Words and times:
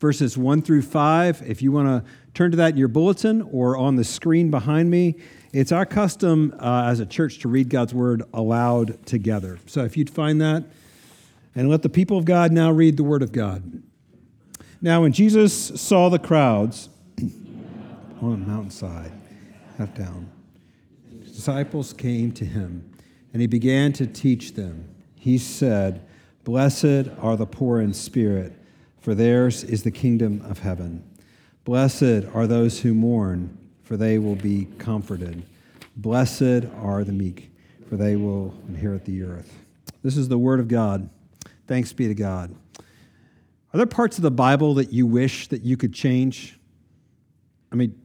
verses 0.00 0.36
1 0.36 0.62
through 0.62 0.82
5. 0.82 1.42
If 1.46 1.62
you 1.62 1.70
want 1.70 1.86
to 1.86 2.10
turn 2.34 2.50
to 2.50 2.56
that 2.56 2.72
in 2.72 2.76
your 2.78 2.88
bulletin 2.88 3.42
or 3.42 3.76
on 3.76 3.96
the 3.96 4.04
screen 4.04 4.50
behind 4.50 4.90
me, 4.90 5.16
it's 5.52 5.72
our 5.72 5.84
custom 5.84 6.54
uh, 6.58 6.84
as 6.86 7.00
a 7.00 7.06
church 7.06 7.40
to 7.40 7.48
read 7.48 7.68
God's 7.68 7.92
word 7.92 8.22
aloud 8.32 9.04
together. 9.06 9.58
So 9.66 9.84
if 9.84 9.96
you'd 9.96 10.10
find 10.10 10.40
that, 10.40 10.64
and 11.54 11.68
let 11.68 11.82
the 11.82 11.88
people 11.88 12.16
of 12.16 12.24
God 12.24 12.52
now 12.52 12.70
read 12.70 12.96
the 12.96 13.04
word 13.04 13.22
of 13.22 13.32
God. 13.32 13.82
Now, 14.80 15.02
when 15.02 15.12
Jesus 15.12 15.52
saw 15.80 16.08
the 16.08 16.18
crowds 16.18 16.88
on 17.20 18.32
a 18.32 18.36
mountainside, 18.36 19.12
half 19.76 19.94
down, 19.94 20.30
disciples 21.24 21.92
came 21.92 22.32
to 22.32 22.44
him, 22.44 22.88
and 23.32 23.42
he 23.42 23.48
began 23.48 23.92
to 23.94 24.06
teach 24.06 24.54
them. 24.54 24.88
He 25.16 25.36
said, 25.36 26.06
Blessed 26.44 27.08
are 27.20 27.36
the 27.36 27.46
poor 27.46 27.80
in 27.80 27.92
spirit, 27.92 28.59
for 29.00 29.14
theirs 29.14 29.64
is 29.64 29.82
the 29.82 29.90
kingdom 29.90 30.44
of 30.48 30.60
heaven. 30.60 31.02
Blessed 31.64 32.24
are 32.34 32.46
those 32.46 32.80
who 32.80 32.94
mourn, 32.94 33.56
for 33.82 33.96
they 33.96 34.18
will 34.18 34.36
be 34.36 34.68
comforted. 34.78 35.42
Blessed 35.96 36.66
are 36.78 37.04
the 37.04 37.12
meek, 37.12 37.50
for 37.88 37.96
they 37.96 38.16
will 38.16 38.54
inherit 38.68 39.04
the 39.04 39.22
earth. 39.22 39.58
This 40.02 40.16
is 40.16 40.28
the 40.28 40.38
word 40.38 40.60
of 40.60 40.68
God. 40.68 41.08
Thanks 41.66 41.92
be 41.92 42.08
to 42.08 42.14
God. 42.14 42.54
Are 43.72 43.76
there 43.76 43.86
parts 43.86 44.18
of 44.18 44.22
the 44.22 44.30
Bible 44.30 44.74
that 44.74 44.92
you 44.92 45.06
wish 45.06 45.48
that 45.48 45.62
you 45.62 45.76
could 45.76 45.92
change? 45.92 46.58
I 47.70 47.76
mean, 47.76 48.00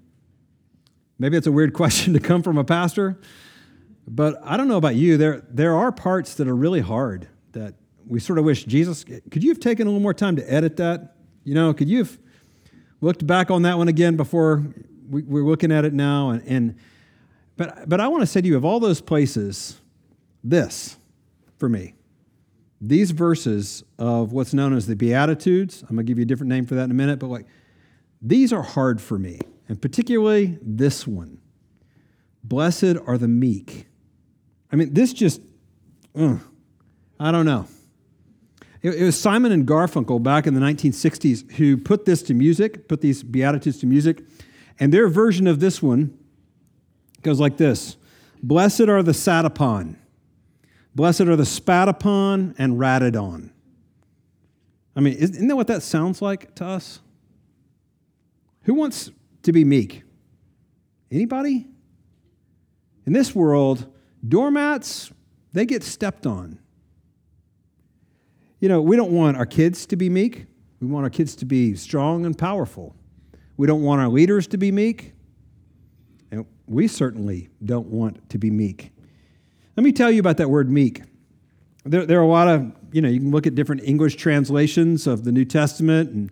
maybe 1.17 1.37
it's 1.37 1.47
a 1.47 1.51
weird 1.51 1.73
question 1.81 2.13
to 2.13 2.19
come 2.19 2.43
from 2.43 2.57
a 2.57 2.63
pastor, 2.63 3.19
but 4.07 4.39
I 4.43 4.57
don't 4.57 4.67
know 4.67 4.77
about 4.77 4.95
you. 4.95 5.17
There, 5.17 5.43
there 5.49 5.75
are 5.75 5.91
parts 5.91 6.35
that 6.35 6.47
are 6.47 6.55
really 6.55 6.81
hard 6.81 7.27
that 7.53 7.73
we 8.07 8.19
sort 8.19 8.39
of 8.39 8.45
wish 8.45 8.65
Jesus, 8.65 9.03
could 9.03 9.43
you 9.43 9.49
have 9.49 9.59
taken 9.59 9.87
a 9.87 9.89
little 9.89 10.01
more 10.01 10.13
time 10.13 10.35
to 10.35 10.53
edit 10.53 10.77
that? 10.77 11.15
You 11.43 11.53
know, 11.53 11.73
could 11.73 11.89
you 11.89 11.99
have 11.99 12.17
looked 13.01 13.25
back 13.25 13.51
on 13.51 13.63
that 13.63 13.77
one 13.77 13.87
again 13.87 14.15
before 14.15 14.65
we, 15.09 15.21
are 15.21 15.43
looking 15.43 15.71
at 15.71 15.85
it 15.85 15.93
now? 15.93 16.31
And, 16.31 16.43
and 16.47 16.75
but, 17.57 17.87
but 17.87 17.99
I 17.99 18.07
want 18.07 18.21
to 18.21 18.27
say 18.27 18.41
to 18.41 18.47
you, 18.47 18.57
of 18.57 18.65
all 18.65 18.79
those 18.79 19.01
places, 19.01 19.79
this 20.43 20.97
for 21.57 21.69
me 21.69 21.95
these 22.81 23.11
verses 23.11 23.83
of 23.97 24.31
what's 24.31 24.53
known 24.53 24.73
as 24.75 24.87
the 24.87 24.95
Beatitudes, 24.95 25.81
I'm 25.83 25.95
going 25.95 26.05
to 26.05 26.09
give 26.09 26.17
you 26.17 26.23
a 26.23 26.27
different 26.27 26.49
name 26.49 26.65
for 26.65 26.75
that 26.75 26.83
in 26.83 26.91
a 26.91 26.95
minute, 26.95 27.19
but 27.19 27.27
like 27.27 27.45
these 28.21 28.51
are 28.53 28.61
hard 28.61 29.01
for 29.01 29.17
me, 29.17 29.39
and 29.67 29.81
particularly 29.81 30.57
this 30.61 31.07
one. 31.07 31.39
Blessed 32.43 32.97
are 33.07 33.17
the 33.17 33.27
meek. 33.27 33.87
I 34.71 34.75
mean, 34.75 34.93
this 34.93 35.13
just, 35.13 35.41
uh, 36.15 36.37
I 37.19 37.31
don't 37.31 37.45
know. 37.45 37.67
It, 38.93 39.01
was 39.01 39.19
Simon 39.19 39.51
and 39.51 39.65
Garfunkel 39.65 40.21
back 40.21 40.45
in 40.45 40.53
the 40.53 40.59
1960s 40.59 41.53
who 41.53 41.75
put 41.75 42.05
this 42.05 42.21
to 42.23 42.33
music, 42.35 42.87
put 42.87 43.01
these 43.01 43.23
Beatitudes 43.23 43.79
to 43.79 43.87
music, 43.87 44.21
and 44.79 44.93
their 44.93 45.07
version 45.07 45.47
of 45.47 45.59
this 45.59 45.81
one 45.81 46.15
goes 47.23 47.39
like 47.39 47.57
this 47.57 47.97
Blessed 48.43 48.81
are 48.81 49.01
the 49.01 49.13
sat 49.13 49.45
upon 49.45 49.97
Blessed 50.95 51.21
are 51.21 51.35
the 51.35 51.45
spat 51.45 51.89
upon 51.89 52.55
and 52.57 52.79
ratted 52.79 53.17
on. 53.17 53.51
I 54.95 55.01
mean, 55.01 55.15
isn't 55.15 55.47
that 55.47 55.55
what 55.55 55.67
that 55.67 55.83
sounds 55.83 56.21
like 56.21 56.55
to 56.55 56.65
us? 56.65 57.01
Who 58.63 58.73
wants 58.73 59.11
to 59.43 59.51
be 59.51 59.65
meek? 59.65 60.03
Anybody? 61.11 61.67
In 63.05 63.13
this 63.13 63.35
world, 63.35 63.85
doormats, 64.27 65.11
they 65.51 65.65
get 65.65 65.83
stepped 65.83 66.25
on. 66.25 66.59
You 68.65 68.69
know, 68.69 68.81
we 68.81 68.95
don't 68.95 69.11
want 69.11 69.37
our 69.37 69.45
kids 69.45 69.85
to 69.85 69.95
be 69.95 70.09
meek. 70.09 70.47
We 70.81 70.87
want 70.87 71.03
our 71.03 71.11
kids 71.11 71.35
to 71.35 71.45
be 71.45 71.75
strong 71.75 72.25
and 72.25 72.35
powerful. 72.35 72.95
We 73.57 73.67
don't 73.67 73.83
want 73.83 74.01
our 74.01 74.07
leaders 74.07 74.47
to 74.47 74.57
be 74.57 74.71
meek. 74.71 75.13
And 76.31 76.47
we 76.65 76.87
certainly 76.87 77.49
don't 77.63 77.85
want 77.85 78.27
to 78.31 78.39
be 78.39 78.49
meek. 78.49 78.91
Let 79.77 79.83
me 79.83 79.91
tell 79.91 80.09
you 80.09 80.19
about 80.19 80.37
that 80.37 80.49
word 80.49 80.71
meek. 80.71 81.03
There, 81.83 82.07
there 82.07 82.19
are 82.19 82.23
a 82.23 82.27
lot 82.27 82.47
of, 82.47 82.71
you 82.91 83.03
know, 83.03 83.07
you 83.07 83.19
can 83.19 83.29
look 83.29 83.45
at 83.45 83.53
different 83.53 83.83
English 83.83 84.15
translations 84.15 85.05
of 85.05 85.25
the 85.25 85.31
New 85.31 85.45
Testament, 85.45 86.09
and 86.09 86.31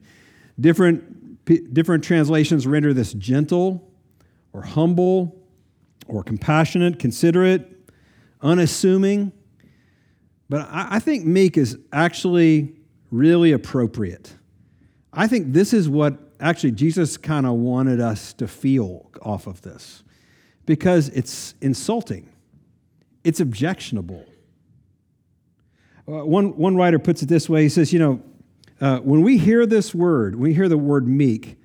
different, 0.60 1.46
different 1.72 2.04
translations 2.04 2.66
render 2.66 2.96
this 2.96 3.14
gentle 3.14 3.94
or 4.54 4.64
humble 4.64 5.40
or 6.08 6.24
compassionate, 6.24 6.98
considerate, 6.98 7.92
unassuming. 8.42 9.34
But 10.54 10.70
I, 10.70 10.88
I 10.92 11.00
think 11.00 11.26
meek 11.26 11.58
is 11.58 11.80
actually 11.92 12.76
really 13.10 13.54
appropriate. 13.54 14.36
I 15.12 15.26
think 15.26 15.52
this 15.52 15.74
is 15.74 15.90
what 15.90 16.20
actually 16.40 16.74
Jesus 16.74 17.18
kind 17.18 17.48
of 17.48 17.54
wanted 17.54 18.00
us 18.00 18.34
to 18.34 18.48
feel 18.48 19.10
off 19.24 19.48
of 19.48 19.64
this 19.64 20.04
because 20.68 21.10
it's 21.10 21.56
insulting 21.60 22.30
it's 23.24 23.40
objectionable. 23.40 24.24
Uh, 26.08 26.24
one, 26.24 26.56
one 26.56 26.76
writer 26.76 27.00
puts 27.00 27.24
it 27.24 27.30
this 27.30 27.50
way 27.50 27.64
he 27.64 27.70
says, 27.70 27.92
You 27.92 27.98
know, 27.98 28.22
uh, 28.80 29.00
when 29.00 29.24
we 29.24 29.40
hear 29.40 29.66
this 29.66 29.96
word, 29.96 30.36
when 30.36 30.44
we 30.44 30.54
hear 30.54 30.70
the 30.70 30.78
word 30.78 31.08
meek, 31.08 31.58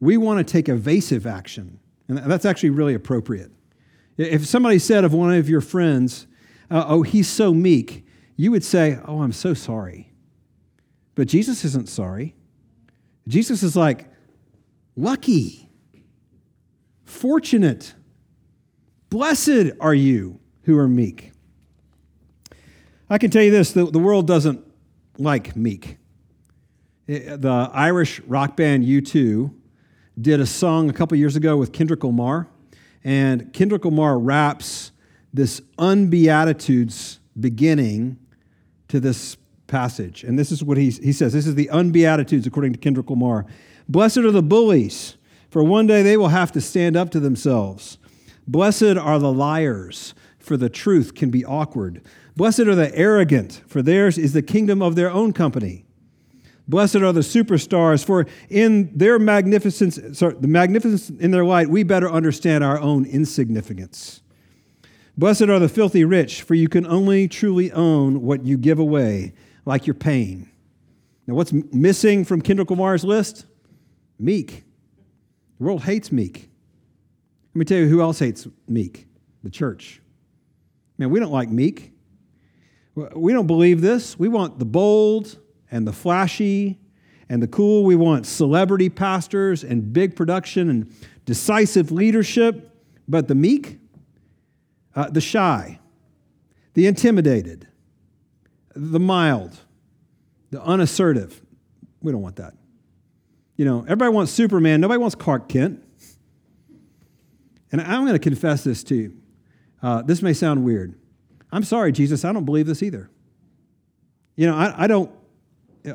we 0.00 0.18
want 0.18 0.46
to 0.46 0.52
take 0.52 0.68
evasive 0.68 1.26
action. 1.26 1.78
And 2.08 2.18
that's 2.18 2.44
actually 2.44 2.70
really 2.70 2.92
appropriate. 2.92 3.52
If 4.18 4.44
somebody 4.44 4.78
said 4.78 5.02
of 5.02 5.14
one 5.14 5.32
of 5.32 5.48
your 5.48 5.62
friends, 5.62 6.26
uh, 6.70 6.84
Oh, 6.86 7.00
he's 7.00 7.26
so 7.26 7.54
meek, 7.54 8.04
you 8.36 8.50
would 8.50 8.64
say, 8.64 8.98
Oh, 9.06 9.22
I'm 9.22 9.32
so 9.32 9.54
sorry. 9.54 10.12
But 11.14 11.28
Jesus 11.28 11.64
isn't 11.64 11.88
sorry. 11.88 12.34
Jesus 13.28 13.62
is 13.62 13.76
like, 13.76 14.06
Lucky, 14.96 15.68
fortunate, 17.04 17.94
blessed 19.10 19.72
are 19.80 19.94
you 19.94 20.40
who 20.62 20.78
are 20.78 20.88
meek. 20.88 21.32
I 23.08 23.18
can 23.18 23.30
tell 23.30 23.42
you 23.42 23.50
this 23.50 23.72
the, 23.72 23.84
the 23.86 23.98
world 23.98 24.26
doesn't 24.26 24.64
like 25.18 25.56
meek. 25.56 25.98
Eh, 27.08 27.20
eh, 27.24 27.36
the 27.36 27.70
Irish 27.72 28.20
rock 28.20 28.56
band 28.56 28.84
U2 28.84 29.52
did 30.20 30.40
a 30.40 30.46
song 30.46 30.88
a 30.88 30.92
couple 30.92 31.16
years 31.18 31.36
ago 31.36 31.56
with 31.56 31.72
Kendrick 31.72 32.04
Lamar, 32.04 32.48
and 33.02 33.52
Kendrick 33.52 33.84
Lamar 33.84 34.18
raps 34.18 34.92
this 35.32 35.60
unbeatitudes 35.78 37.18
beginning 37.38 38.18
to 38.88 39.00
this 39.00 39.36
passage. 39.66 40.24
And 40.24 40.38
this 40.38 40.52
is 40.52 40.62
what 40.62 40.76
he, 40.76 40.90
he 40.90 41.12
says 41.12 41.32
this 41.32 41.46
is 41.46 41.54
the 41.54 41.70
unbeatitudes 41.70 42.46
according 42.46 42.72
to 42.72 42.78
Kendrick 42.78 43.10
Lamar. 43.10 43.46
Blessed 43.88 44.18
are 44.18 44.30
the 44.30 44.42
bullies, 44.42 45.16
for 45.50 45.62
one 45.62 45.86
day 45.86 46.02
they 46.02 46.16
will 46.16 46.28
have 46.28 46.52
to 46.52 46.60
stand 46.60 46.96
up 46.96 47.10
to 47.10 47.20
themselves. 47.20 47.98
Blessed 48.46 48.96
are 48.96 49.18
the 49.18 49.32
liars 49.32 50.14
for 50.44 50.56
the 50.56 50.68
truth 50.68 51.14
can 51.14 51.30
be 51.30 51.44
awkward. 51.44 52.02
Blessed 52.36 52.60
are 52.60 52.74
the 52.74 52.94
arrogant, 52.94 53.62
for 53.66 53.82
theirs 53.82 54.18
is 54.18 54.32
the 54.32 54.42
kingdom 54.42 54.82
of 54.82 54.94
their 54.94 55.10
own 55.10 55.32
company. 55.32 55.84
Blessed 56.68 56.96
are 56.96 57.12
the 57.12 57.20
superstars, 57.20 58.04
for 58.04 58.26
in 58.48 58.96
their 58.96 59.18
magnificence, 59.18 59.98
sorry, 60.18 60.34
the 60.38 60.48
magnificence 60.48 61.10
in 61.10 61.30
their 61.30 61.44
light, 61.44 61.68
we 61.68 61.82
better 61.82 62.10
understand 62.10 62.64
our 62.64 62.78
own 62.78 63.04
insignificance. 63.04 64.22
Blessed 65.16 65.42
are 65.42 65.60
the 65.60 65.68
filthy 65.68 66.04
rich, 66.04 66.42
for 66.42 66.54
you 66.54 66.68
can 66.68 66.86
only 66.86 67.28
truly 67.28 67.70
own 67.70 68.22
what 68.22 68.44
you 68.44 68.58
give 68.58 68.78
away, 68.78 69.32
like 69.64 69.86
your 69.86 69.94
pain. 69.94 70.50
Now, 71.26 71.34
what's 71.34 71.52
missing 71.52 72.24
from 72.24 72.42
Kendrick 72.42 72.70
Lamar's 72.70 73.04
list? 73.04 73.46
Meek. 74.18 74.64
The 75.58 75.64
world 75.64 75.84
hates 75.84 76.10
meek. 76.10 76.50
Let 77.54 77.58
me 77.58 77.64
tell 77.64 77.78
you 77.78 77.86
who 77.86 78.00
else 78.00 78.18
hates 78.18 78.48
meek 78.66 79.06
the 79.44 79.50
church. 79.50 80.00
Man, 80.98 81.10
we 81.10 81.20
don't 81.20 81.32
like 81.32 81.48
meek. 81.48 81.92
We 82.94 83.32
don't 83.32 83.46
believe 83.46 83.80
this. 83.80 84.18
We 84.18 84.28
want 84.28 84.58
the 84.58 84.64
bold 84.64 85.38
and 85.70 85.86
the 85.86 85.92
flashy 85.92 86.80
and 87.28 87.42
the 87.42 87.48
cool. 87.48 87.84
We 87.84 87.96
want 87.96 88.26
celebrity 88.26 88.88
pastors 88.88 89.62
and 89.64 89.92
big 89.92 90.16
production 90.16 90.68
and 90.68 90.92
decisive 91.24 91.92
leadership. 91.92 92.70
But 93.08 93.28
the 93.28 93.34
meek, 93.34 93.78
uh, 94.94 95.10
the 95.10 95.20
shy, 95.20 95.78
the 96.74 96.86
intimidated, 96.86 97.68
the 98.74 99.00
mild, 99.00 99.58
the 100.50 100.62
unassertive, 100.62 101.40
we 102.00 102.12
don't 102.12 102.22
want 102.22 102.36
that. 102.36 102.54
You 103.56 103.64
know, 103.64 103.82
everybody 103.82 104.10
wants 104.10 104.32
Superman, 104.32 104.80
nobody 104.80 104.98
wants 104.98 105.14
Clark 105.14 105.48
Kent. 105.48 105.82
And 107.72 107.80
I'm 107.80 108.02
going 108.02 108.12
to 108.12 108.18
confess 108.18 108.62
this 108.64 108.84
to 108.84 108.94
you. 108.94 109.16
Uh, 109.82 110.02
this 110.02 110.22
may 110.22 110.32
sound 110.32 110.64
weird. 110.64 110.94
I'm 111.50 111.64
sorry, 111.64 111.92
Jesus, 111.92 112.24
I 112.24 112.32
don't 112.32 112.44
believe 112.44 112.66
this 112.66 112.82
either. 112.82 113.10
You 114.36 114.46
know, 114.46 114.56
I, 114.56 114.84
I 114.84 114.86
don't, 114.86 115.10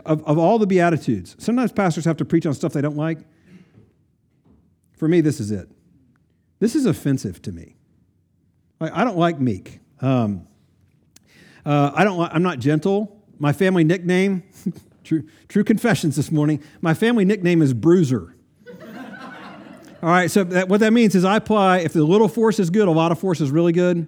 of, 0.06 0.24
of 0.24 0.38
all 0.38 0.60
the 0.60 0.68
Beatitudes, 0.68 1.36
sometimes 1.40 1.72
pastors 1.72 2.06
have 2.06 2.18
to 2.18 2.26
preach 2.26 2.46
on 2.46 2.54
stuff 2.54 2.74
they 2.74 2.82
don't 2.82 2.98
like. 2.98 3.20
For 4.98 5.08
me, 5.08 5.22
this 5.22 5.40
is 5.40 5.52
it. 5.52 5.70
This 6.60 6.76
is 6.76 6.86
offensive 6.86 7.42
to 7.44 7.52
me. 7.52 7.76
I, 8.82 9.04
don't 9.04 9.18
like 9.18 9.40
meek. 9.40 9.80
Um, 10.02 10.48
uh, 11.66 11.92
I 11.94 12.04
don't. 12.04 12.20
I'm 12.22 12.44
not 12.44 12.60
gentle. 12.60 13.22
My 13.38 13.54
family 13.54 13.84
nickname, 13.84 14.44
True, 15.10 15.24
true 15.48 15.64
confessions 15.64 16.16
this 16.16 16.32
morning. 16.32 16.62
My 16.82 16.94
family 16.94 17.26
nickname 17.26 17.64
is 17.64 17.74
Bruiser. 17.74 18.36
All 20.04 20.10
right, 20.10 20.30
so 20.30 20.44
that, 20.44 20.70
what 20.70 20.82
that 20.82 20.94
means 20.94 21.16
is 21.16 21.26
I 21.26 21.38
apply, 21.38 21.80
if 21.80 21.94
the 21.94 22.04
little 22.04 22.28
force 22.28 22.60
is 22.60 22.70
good, 22.70 22.88
a 22.88 22.92
lot 22.92 23.12
of 23.12 23.18
force 23.18 23.42
is 23.42 23.50
really 23.50 23.72
good. 23.72 24.08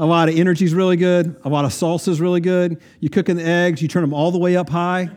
A 0.00 0.06
lot 0.06 0.28
of 0.28 0.36
energy 0.36 0.64
is 0.64 0.74
really 0.74 0.96
good. 0.96 1.36
A 1.44 1.48
lot 1.48 1.64
of 1.64 1.70
salsa 1.70 2.08
is 2.08 2.20
really 2.20 2.40
good. 2.40 2.82
You 2.98 3.10
cook 3.10 3.28
in 3.28 3.36
the 3.36 3.44
eggs, 3.44 3.80
you 3.80 3.86
turn 3.86 4.02
them 4.02 4.12
all 4.12 4.32
the 4.32 4.40
way 4.40 4.56
up 4.56 4.68
high, 4.68 5.10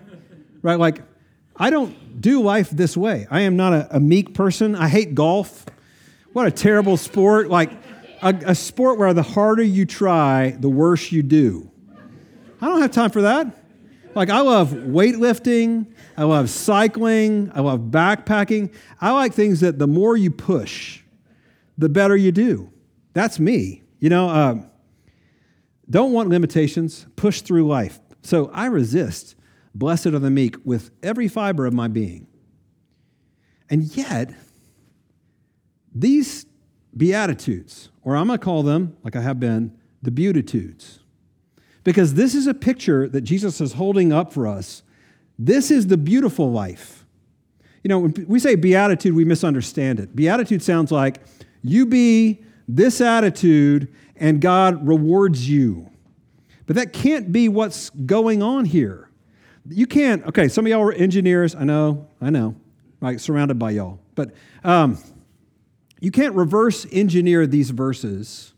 right? 0.62 0.78
Like, 0.78 1.02
I 1.56 1.72
don't 1.72 2.22
do 2.22 2.40
life 2.44 2.70
this 2.70 2.96
way. 2.96 3.26
I 3.32 3.42
am 3.42 3.56
not 3.56 3.74
a, 3.74 3.96
a 3.96 4.00
meek 4.00 4.36
person. 4.36 4.76
I 4.76 4.88
hate 4.88 5.16
golf. 5.16 5.66
What 6.34 6.46
a 6.46 6.52
terrible 6.52 6.96
sport. 6.96 7.50
Like, 7.50 7.72
a, 8.24 8.34
a 8.48 8.56
sport 8.56 8.98
where 8.98 9.14
the 9.14 9.24
harder 9.24 9.64
you 9.64 9.86
try, 9.86 10.52
the 10.52 10.70
worse 10.70 11.12
you 11.12 11.22
do. 11.22 11.70
I 12.62 12.68
don't 12.68 12.82
have 12.82 12.92
time 12.92 13.12
for 13.12 13.24
that. 13.24 13.60
Like, 14.16 14.30
I 14.30 14.42
love 14.42 14.70
weightlifting, 14.70 15.92
I 16.16 16.24
love 16.24 16.50
cycling, 16.50 17.52
I 17.54 17.62
love 17.62 17.80
backpacking. 17.82 18.74
I 19.02 19.12
like 19.12 19.34
things 19.34 19.60
that 19.62 19.80
the 19.80 19.88
more 19.88 20.16
you 20.16 20.32
push, 20.32 21.02
the 21.78 21.90
better 21.90 22.16
you 22.16 22.32
do. 22.32 22.72
That's 23.14 23.40
me. 23.40 23.82
You 24.00 24.10
know, 24.10 24.30
uh, 24.30 24.56
don't 25.90 26.14
want 26.14 26.30
limitations, 26.30 27.08
push 27.16 27.42
through 27.42 27.68
life. 27.68 28.00
So 28.22 28.52
I 28.54 28.68
resist, 28.68 29.36
blessed 29.74 30.08
are 30.08 30.20
the 30.20 30.30
meek, 30.30 30.56
with 30.64 30.92
every 31.02 31.28
fiber 31.28 31.66
of 31.66 31.74
my 31.74 31.88
being. 31.88 32.28
And 33.70 33.84
yet, 33.98 34.34
these 35.94 36.46
beatitudes, 36.96 37.90
or 38.04 38.16
I'm 38.16 38.28
going 38.28 38.40
to 38.40 38.44
call 38.44 38.64
them, 38.64 38.98
like 39.04 39.16
I 39.16 39.22
have 39.22 39.40
been, 39.40 39.78
the 40.02 40.12
beatitudes 40.12 41.00
because 41.84 42.14
this 42.14 42.34
is 42.34 42.48
a 42.48 42.54
picture 42.54 43.08
that 43.10 43.22
Jesus 43.22 43.60
is 43.60 43.74
holding 43.74 44.14
up 44.14 44.32
for 44.32 44.48
us. 44.48 44.84
This 45.38 45.72
is 45.72 45.88
the 45.88 45.98
beautiful 45.98 46.52
life. 46.52 47.06
You 47.84 47.90
know, 47.90 48.00
when 48.00 48.26
we 48.28 48.40
say 48.40 48.56
beatitude, 48.56 49.14
we 49.14 49.26
misunderstand 49.26 50.00
it. 50.00 50.16
Beatitude 50.16 50.64
sounds 50.64 50.92
like 50.92 51.20
you 51.62 51.86
be 51.86 52.44
this 52.68 53.02
attitude 53.02 53.94
and 54.16 54.40
God 54.40 54.88
rewards 54.88 55.50
you. 55.50 55.90
But 56.66 56.78
that 56.78 56.94
can't 56.94 57.32
be 57.32 57.50
what's 57.50 57.90
going 57.90 58.42
on 58.42 58.64
here. 58.66 59.10
You 59.70 59.86
can't, 59.86 60.26
okay, 60.28 60.48
some 60.48 60.66
of 60.66 60.70
y'all 60.70 60.82
are 60.84 60.94
engineers. 60.94 61.56
I 61.56 61.66
know, 61.66 62.08
I 62.22 62.30
know, 62.30 62.56
like 63.02 63.20
surrounded 63.20 63.60
by 63.60 63.72
y'all. 63.72 64.00
But 64.16 64.34
um, 64.64 64.98
you 66.04 66.12
can't 66.12 66.36
reverse 66.36 66.86
engineer 66.92 67.48
these 67.48 67.70
verses 67.70 68.54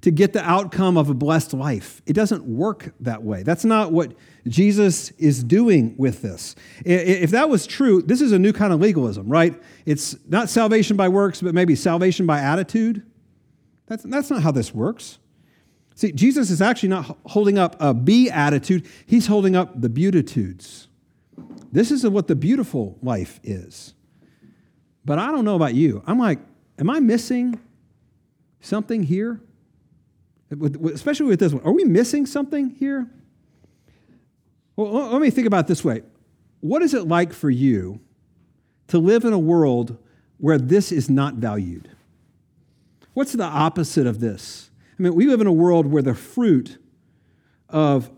to 0.00 0.10
get 0.10 0.32
the 0.32 0.42
outcome 0.42 0.96
of 0.96 1.10
a 1.10 1.14
blessed 1.14 1.52
life. 1.52 2.00
It 2.06 2.14
doesn't 2.14 2.44
work 2.44 2.94
that 3.00 3.22
way. 3.22 3.42
That's 3.42 3.66
not 3.66 3.92
what 3.92 4.14
Jesus 4.48 5.10
is 5.18 5.44
doing 5.44 5.94
with 5.98 6.22
this. 6.22 6.56
If 6.86 7.32
that 7.32 7.50
was 7.50 7.66
true, 7.66 8.00
this 8.00 8.22
is 8.22 8.32
a 8.32 8.38
new 8.38 8.54
kind 8.54 8.72
of 8.72 8.80
legalism, 8.80 9.28
right? 9.28 9.62
It's 9.84 10.16
not 10.26 10.48
salvation 10.48 10.96
by 10.96 11.10
works, 11.10 11.42
but 11.42 11.52
maybe 11.52 11.74
salvation 11.74 12.24
by 12.24 12.40
attitude. 12.40 13.02
That's, 13.86 14.04
that's 14.04 14.30
not 14.30 14.42
how 14.42 14.50
this 14.50 14.72
works. 14.72 15.18
See, 15.96 16.12
Jesus 16.12 16.48
is 16.48 16.62
actually 16.62 16.88
not 16.88 17.18
holding 17.26 17.58
up 17.58 17.76
a 17.78 17.92
be 17.92 18.30
attitude, 18.30 18.88
he's 19.04 19.26
holding 19.26 19.54
up 19.54 19.78
the 19.78 19.90
beatitudes. 19.90 20.88
This 21.72 21.90
is 21.90 22.06
what 22.06 22.26
the 22.26 22.36
beautiful 22.36 22.96
life 23.02 23.38
is. 23.42 23.92
But 25.04 25.18
I 25.18 25.30
don't 25.30 25.44
know 25.44 25.56
about 25.56 25.74
you. 25.74 26.02
I'm 26.06 26.18
like, 26.18 26.38
am 26.80 26.90
I 26.90 26.98
missing 26.98 27.60
something 28.60 29.02
here? 29.04 29.40
especially 30.92 31.26
with 31.26 31.40
this 31.40 31.52
one. 31.52 31.62
Are 31.64 31.72
we 31.72 31.84
missing 31.84 32.26
something 32.26 32.70
here? 32.70 33.08
Well, 34.76 35.10
let 35.10 35.20
me 35.20 35.30
think 35.30 35.46
about 35.46 35.66
this 35.66 35.84
way. 35.84 36.02
What 36.60 36.82
is 36.82 36.94
it 36.94 37.06
like 37.06 37.32
for 37.32 37.50
you 37.50 38.00
to 38.88 38.98
live 38.98 39.24
in 39.24 39.32
a 39.32 39.38
world 39.38 39.96
where 40.38 40.58
this 40.58 40.90
is 40.90 41.08
not 41.08 41.34
valued? 41.34 41.90
What's 43.14 43.32
the 43.32 43.44
opposite 43.44 44.06
of 44.06 44.20
this? 44.20 44.70
I 44.98 45.02
mean, 45.02 45.14
we 45.14 45.26
live 45.26 45.40
in 45.40 45.46
a 45.46 45.52
world 45.52 45.86
where 45.86 46.02
the 46.02 46.14
fruit 46.14 46.78
of 47.68 48.10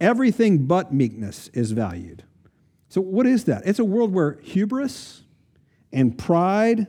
everything 0.00 0.66
but 0.66 0.92
meekness 0.92 1.48
is 1.48 1.72
valued. 1.72 2.24
So, 2.88 3.00
what 3.00 3.26
is 3.26 3.44
that? 3.44 3.62
It's 3.66 3.78
a 3.78 3.84
world 3.84 4.12
where 4.12 4.38
hubris 4.42 5.22
and 5.92 6.16
pride, 6.16 6.86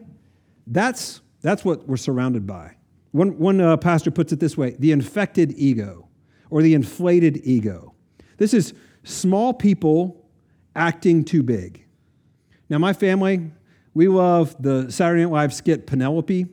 that's, 0.69 1.21
that's 1.41 1.65
what 1.65 1.87
we're 1.87 1.97
surrounded 1.97 2.47
by. 2.47 2.75
One, 3.11 3.37
one 3.39 3.59
uh, 3.59 3.75
pastor 3.77 4.11
puts 4.11 4.31
it 4.31 4.39
this 4.39 4.55
way 4.55 4.75
the 4.79 4.91
infected 4.91 5.53
ego 5.57 6.07
or 6.49 6.61
the 6.61 6.73
inflated 6.73 7.41
ego. 7.43 7.93
This 8.37 8.53
is 8.53 8.73
small 9.03 9.53
people 9.53 10.29
acting 10.75 11.25
too 11.25 11.43
big. 11.43 11.85
Now, 12.69 12.77
my 12.77 12.93
family, 12.93 13.51
we 13.93 14.07
love 14.07 14.55
the 14.61 14.91
Saturday 14.91 15.23
Night 15.23 15.31
Live 15.31 15.53
skit 15.53 15.87
Penelope. 15.87 16.45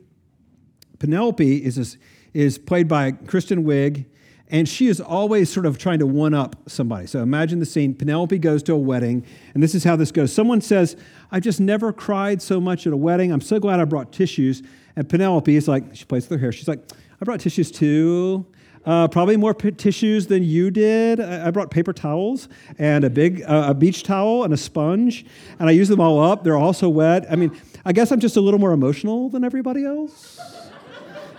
Penelope 0.97 1.63
is, 1.63 1.97
is 2.33 2.57
played 2.57 2.87
by 2.87 3.11
Kristen 3.11 3.63
Wiig, 3.63 4.05
and 4.49 4.67
she 4.67 4.87
is 4.87 5.01
always 5.01 5.51
sort 5.51 5.65
of 5.65 5.77
trying 5.77 5.99
to 5.99 6.07
one 6.07 6.33
up 6.33 6.55
somebody. 6.67 7.07
So 7.07 7.21
imagine 7.21 7.59
the 7.59 7.65
scene 7.65 7.93
Penelope 7.93 8.37
goes 8.39 8.63
to 8.63 8.73
a 8.73 8.77
wedding, 8.77 9.25
and 9.53 9.61
this 9.61 9.75
is 9.75 9.83
how 9.83 9.95
this 9.95 10.11
goes. 10.11 10.31
Someone 10.31 10.61
says, 10.61 10.95
I 11.31 11.39
just 11.39 11.59
never 11.59 11.91
cried 11.91 12.41
so 12.41 12.61
much 12.61 12.87
at 12.87 12.93
a 12.93 12.97
wedding. 12.97 13.31
I'm 13.31 13.41
so 13.41 13.59
glad 13.59 13.79
I 13.79 13.85
brought 13.85 14.11
tissues. 14.11 14.63
And 14.95 15.07
Penelope 15.07 15.55
is 15.55 15.67
like, 15.67 15.95
she 15.95 16.05
plays 16.05 16.27
with 16.27 16.39
her 16.39 16.41
hair. 16.41 16.51
She's 16.51 16.67
like, 16.67 16.79
I 17.21 17.25
brought 17.25 17.39
tissues 17.39 17.71
too. 17.71 18.45
Uh, 18.85 19.07
probably 19.07 19.35
more 19.35 19.53
p- 19.53 19.71
tissues 19.71 20.27
than 20.27 20.43
you 20.43 20.71
did. 20.71 21.19
I, 21.19 21.47
I 21.47 21.51
brought 21.51 21.69
paper 21.69 21.91
towels 21.91 22.47
and 22.79 23.03
a 23.03 23.09
big 23.09 23.43
uh, 23.43 23.65
a 23.69 23.73
beach 23.73 24.03
towel 24.03 24.45
and 24.45 24.53
a 24.53 24.57
sponge, 24.57 25.25
and 25.59 25.67
I 25.67 25.73
use 25.73 25.89
them 25.89 25.99
all 25.99 26.23
up. 26.23 26.45
They're 26.45 26.55
all 26.55 26.71
so 26.71 26.87
wet. 26.87 27.25
I 27.29 27.35
mean, 27.35 27.51
I 27.83 27.91
guess 27.91 28.13
I'm 28.13 28.21
just 28.21 28.37
a 28.37 28.41
little 28.41 28.61
more 28.61 28.71
emotional 28.71 29.27
than 29.27 29.43
everybody 29.43 29.83
else. 29.83 30.39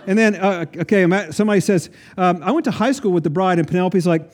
And 0.09 0.17
then, 0.17 0.37
uh, 0.37 0.65
okay, 0.75 1.07
somebody 1.29 1.59
says, 1.59 1.91
um, 2.17 2.41
I 2.41 2.49
went 2.49 2.63
to 2.63 2.71
high 2.71 2.93
school 2.93 3.11
with 3.11 3.23
the 3.23 3.29
bride, 3.29 3.59
and 3.59 3.67
Penelope's 3.67 4.07
like, 4.07 4.27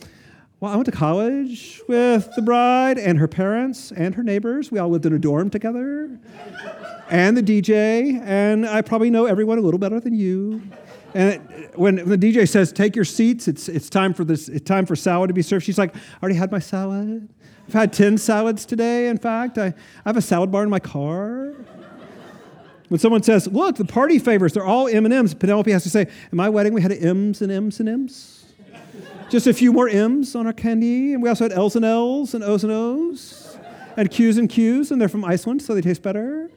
well, 0.62 0.72
I 0.72 0.77
went 0.77 0.86
to 0.86 0.94
college 0.94 1.81
with 1.89 2.33
the 2.38 2.42
bride 2.42 2.98
and 2.98 3.19
her 3.19 3.27
parents 3.27 3.92
and 3.92 4.16
her 4.16 4.24
neighbors. 4.24 4.72
We 4.72 4.80
all 4.80 4.88
lived 4.88 5.06
in 5.06 5.12
a 5.12 5.19
dorm 5.19 5.50
together. 5.50 6.18
and 7.10 7.36
the 7.36 7.44
DJ, 7.44 8.22
and 8.24 8.66
I 8.66 8.83
probably 8.83 9.10
know 9.10 9.25
everyone 9.25 9.57
a 9.57 9.62
little 9.62 9.77
better 9.77 10.00
than 10.00 10.16
you. 10.16 10.62
And 11.13 11.42
when 11.75 11.95
the 12.07 12.18
DJ 12.18 12.48
says, 12.48 12.72
"Take 12.72 12.95
your 12.95 13.04
seats," 13.04 13.50
it's 13.50 13.68
it's 13.68 13.89
time 13.89 14.13
for 14.13 14.24
this. 14.24 14.48
It's 14.48 14.66
time 14.66 14.86
for 14.86 14.95
salad 14.95 15.27
to 15.27 15.33
be 15.33 15.42
served. 15.42 15.66
She's 15.66 15.77
like, 15.77 15.94
"I 15.94 16.00
already 16.24 16.38
had 16.38 16.54
my 16.54 16.60
salad. 16.60 17.27
I've 17.68 17.74
had 17.74 17.92
ten 17.92 18.18
salads 18.18 18.66
today. 18.66 19.10
In 19.10 19.18
fact, 19.18 19.57
I, 19.57 19.68
I 19.68 19.74
have 20.06 20.18
a 20.18 20.22
salad 20.22 20.51
bar 20.51 20.63
in 20.63 20.69
my 20.69 20.80
car." 20.80 21.54
When 22.89 23.00
someone 23.00 23.24
says, 23.24 23.48
"Look, 23.48 23.77
the 23.77 23.86
party 23.86 24.20
favors, 24.20 24.54
they're 24.54 24.65
all 24.65 24.88
M 24.88 25.06
and 25.06 25.13
M's," 25.13 25.34
Penelope 25.34 25.72
has 25.72 25.84
to 25.84 25.89
say, 25.89 26.01
"In 26.01 26.36
my 26.36 26.50
wedding, 26.50 26.74
we 26.74 26.82
had 26.82 26.92
M's 26.92 27.42
and 27.42 27.51
M's 27.51 27.80
and 27.80 27.89
M's." 27.89 28.46
Just 29.30 29.48
a 29.48 29.54
few 29.54 29.74
more 29.74 29.89
M's 29.89 30.36
on 30.36 30.46
our 30.46 30.54
candy, 30.54 31.13
and 31.13 31.24
we 31.24 31.30
also 31.30 31.46
had 31.46 31.51
L's 31.51 31.75
and 31.75 31.84
L's 31.84 32.36
and 32.36 32.44
O's 32.44 32.63
and 32.63 32.72
O's, 32.72 33.58
and 33.98 34.10
Q's 34.12 34.38
and 34.38 34.48
Q's, 34.48 34.92
and 34.92 35.01
they're 35.01 35.10
from 35.10 35.25
Iceland, 35.25 35.63
so 35.63 35.74
they 35.74 35.82
taste 35.82 36.04
better. 36.04 36.51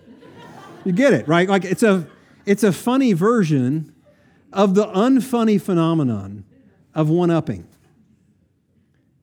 You 0.84 0.92
get 0.92 1.14
it, 1.14 1.26
right? 1.26 1.48
Like 1.48 1.64
it's 1.64 1.82
a 1.82 2.06
it's 2.44 2.62
a 2.62 2.72
funny 2.72 3.14
version 3.14 3.94
of 4.52 4.74
the 4.74 4.86
unfunny 4.86 5.60
phenomenon 5.60 6.44
of 6.94 7.08
one-upping. 7.10 7.66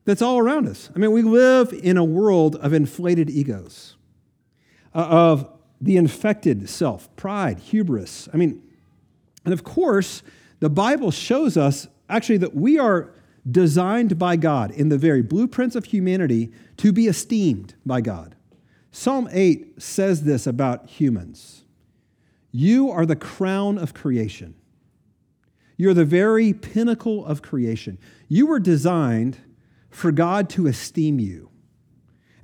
That's 0.04 0.22
all 0.22 0.38
around 0.38 0.68
us. 0.68 0.90
I 0.94 0.98
mean, 0.98 1.10
we 1.10 1.22
live 1.22 1.72
in 1.72 1.96
a 1.96 2.04
world 2.04 2.54
of 2.56 2.72
inflated 2.72 3.28
egos, 3.28 3.96
uh, 4.94 4.98
of 4.98 5.48
the 5.80 5.96
infected 5.96 6.68
self, 6.68 7.14
pride, 7.16 7.58
hubris. 7.58 8.28
I 8.32 8.36
mean, 8.36 8.62
and 9.44 9.52
of 9.52 9.64
course, 9.64 10.22
the 10.60 10.70
Bible 10.70 11.10
shows 11.10 11.56
us 11.56 11.86
actually 12.08 12.38
that 12.38 12.54
we 12.54 12.78
are 12.78 13.12
designed 13.48 14.18
by 14.18 14.36
God 14.36 14.70
in 14.72 14.88
the 14.88 14.98
very 14.98 15.22
blueprints 15.22 15.76
of 15.76 15.86
humanity 15.86 16.50
to 16.78 16.92
be 16.92 17.06
esteemed 17.06 17.74
by 17.84 18.00
God. 18.00 18.34
Psalm 18.90 19.28
8 19.30 19.80
says 19.80 20.22
this 20.22 20.46
about 20.46 20.88
humans 20.88 21.64
You 22.50 22.90
are 22.90 23.06
the 23.06 23.16
crown 23.16 23.78
of 23.78 23.94
creation. 23.94 24.54
You're 25.76 25.94
the 25.94 26.06
very 26.06 26.54
pinnacle 26.54 27.24
of 27.26 27.42
creation. 27.42 27.98
You 28.28 28.46
were 28.46 28.58
designed 28.58 29.38
for 29.90 30.10
God 30.10 30.48
to 30.50 30.66
esteem 30.66 31.20
you. 31.20 31.50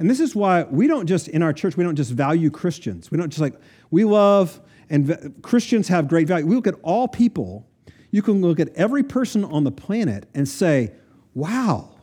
And 0.02 0.11
this 0.11 0.18
is 0.18 0.35
why 0.35 0.64
we 0.64 0.88
don't 0.88 1.06
just, 1.06 1.28
in 1.28 1.44
our 1.44 1.52
church, 1.52 1.76
we 1.76 1.85
don't 1.85 1.94
just 1.94 2.11
value 2.11 2.50
Christians. 2.50 3.12
We 3.12 3.18
don't 3.18 3.30
just 3.30 3.40
like, 3.40 3.54
we 3.92 4.02
love, 4.02 4.61
and 4.90 5.32
Christians 5.42 5.87
have 5.87 6.09
great 6.09 6.26
value. 6.26 6.44
We 6.44 6.56
look 6.56 6.66
at 6.66 6.75
all 6.82 7.06
people 7.06 7.68
you 8.11 8.21
can 8.21 8.40
look 8.40 8.61
at 8.61 8.68
every 8.76 9.02
person 9.02 9.44
on 9.44 9.62
the 9.64 9.71
planet 9.71 10.28
and 10.35 10.49
say, 10.49 10.92
wow, 11.35 11.94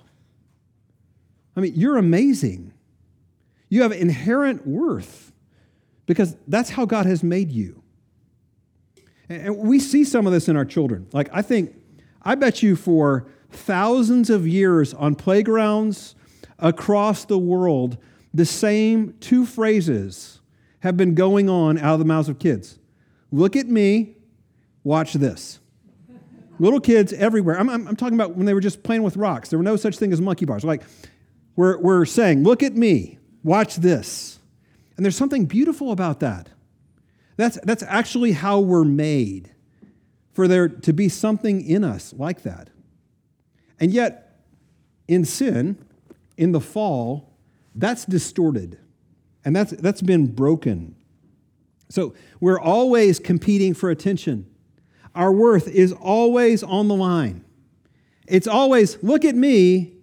I 1.58 1.60
mean, 1.60 1.74
you're 1.76 1.98
amazing. 1.98 2.74
You 3.70 3.84
have 3.84 3.92
inherent 3.92 4.66
worth 4.66 5.32
because 6.08 6.38
that's 6.48 6.72
how 6.72 6.86
God 6.86 7.06
has 7.06 7.22
made 7.22 7.52
you. 7.52 7.84
And 9.28 9.58
we 9.58 9.78
see 9.78 10.04
some 10.04 10.26
of 10.26 10.34
this 10.34 10.48
in 10.48 10.56
our 10.56 10.66
children. 10.66 11.08
Like, 11.12 11.30
I 11.32 11.44
think, 11.44 11.76
I 12.24 12.34
bet 12.34 12.64
you 12.64 12.78
for 12.78 13.28
thousands 13.52 14.30
of 14.30 14.48
years 14.48 14.94
on 14.96 15.16
playgrounds 15.16 16.16
across 16.60 17.26
the 17.26 17.38
world, 17.38 17.98
the 18.34 18.46
same 18.46 19.16
two 19.20 19.46
phrases 19.46 20.40
have 20.82 20.96
been 20.96 21.16
going 21.16 21.50
on 21.50 21.78
out 21.78 21.94
of 21.94 22.00
the 22.00 22.06
mouths 22.06 22.30
of 22.30 22.40
kids. 22.40 22.80
Look 23.32 23.56
at 23.56 23.68
me, 23.68 24.16
watch 24.84 25.14
this. 25.14 25.60
Little 26.60 26.80
kids 26.80 27.14
everywhere. 27.14 27.58
I'm, 27.58 27.70
I'm, 27.70 27.88
I'm, 27.88 27.96
talking 27.96 28.16
about 28.16 28.36
when 28.36 28.46
they 28.46 28.54
were 28.54 28.60
just 28.60 28.84
playing 28.84 29.04
with 29.04 29.16
rocks. 29.16 29.50
There 29.50 29.58
were 29.58 29.64
no 29.64 29.78
such 29.78 29.98
thing 29.98 30.12
as 30.12 30.20
monkey 30.20 30.46
bars. 30.46 30.64
Like, 30.66 30.84
we're, 31.56 31.78
we're 31.80 32.06
saying, 32.06 32.44
look 32.44 32.64
at 32.64 32.76
me, 32.76 33.18
watch 33.44 33.78
this. 33.78 34.40
And 34.98 35.06
there's 35.06 35.16
something 35.16 35.46
beautiful 35.46 35.92
about 35.92 36.20
that. 36.20 36.50
That's, 37.38 37.58
that's 37.64 37.84
actually 37.84 38.34
how 38.34 38.60
we're 38.60 38.84
made, 38.84 39.52
for 40.34 40.48
there 40.48 40.68
to 40.68 40.92
be 40.92 41.08
something 41.08 41.66
in 41.66 41.86
us 41.86 42.14
like 42.14 42.44
that. 42.44 42.70
And 43.80 43.94
yet, 43.94 44.42
in 45.08 45.24
sin, 45.24 45.78
in 46.40 46.54
the 46.54 46.62
fall, 46.62 47.38
that's 47.76 48.06
distorted. 48.06 48.80
And 49.44 49.56
that's, 49.56 49.72
that's 49.72 50.02
been 50.02 50.28
broken. 50.28 50.96
So 51.90 52.16
we're 52.40 52.60
always 52.60 53.20
competing 53.20 53.74
for 53.74 53.90
attention. 53.90 54.50
Our 55.14 55.34
worth 55.34 55.68
is 55.68 55.92
always 55.92 56.64
on 56.64 56.88
the 56.88 56.96
line. 56.96 57.44
It's 58.26 58.48
always, 58.48 59.02
look 59.04 59.26
at 59.26 59.36
me 59.36 59.96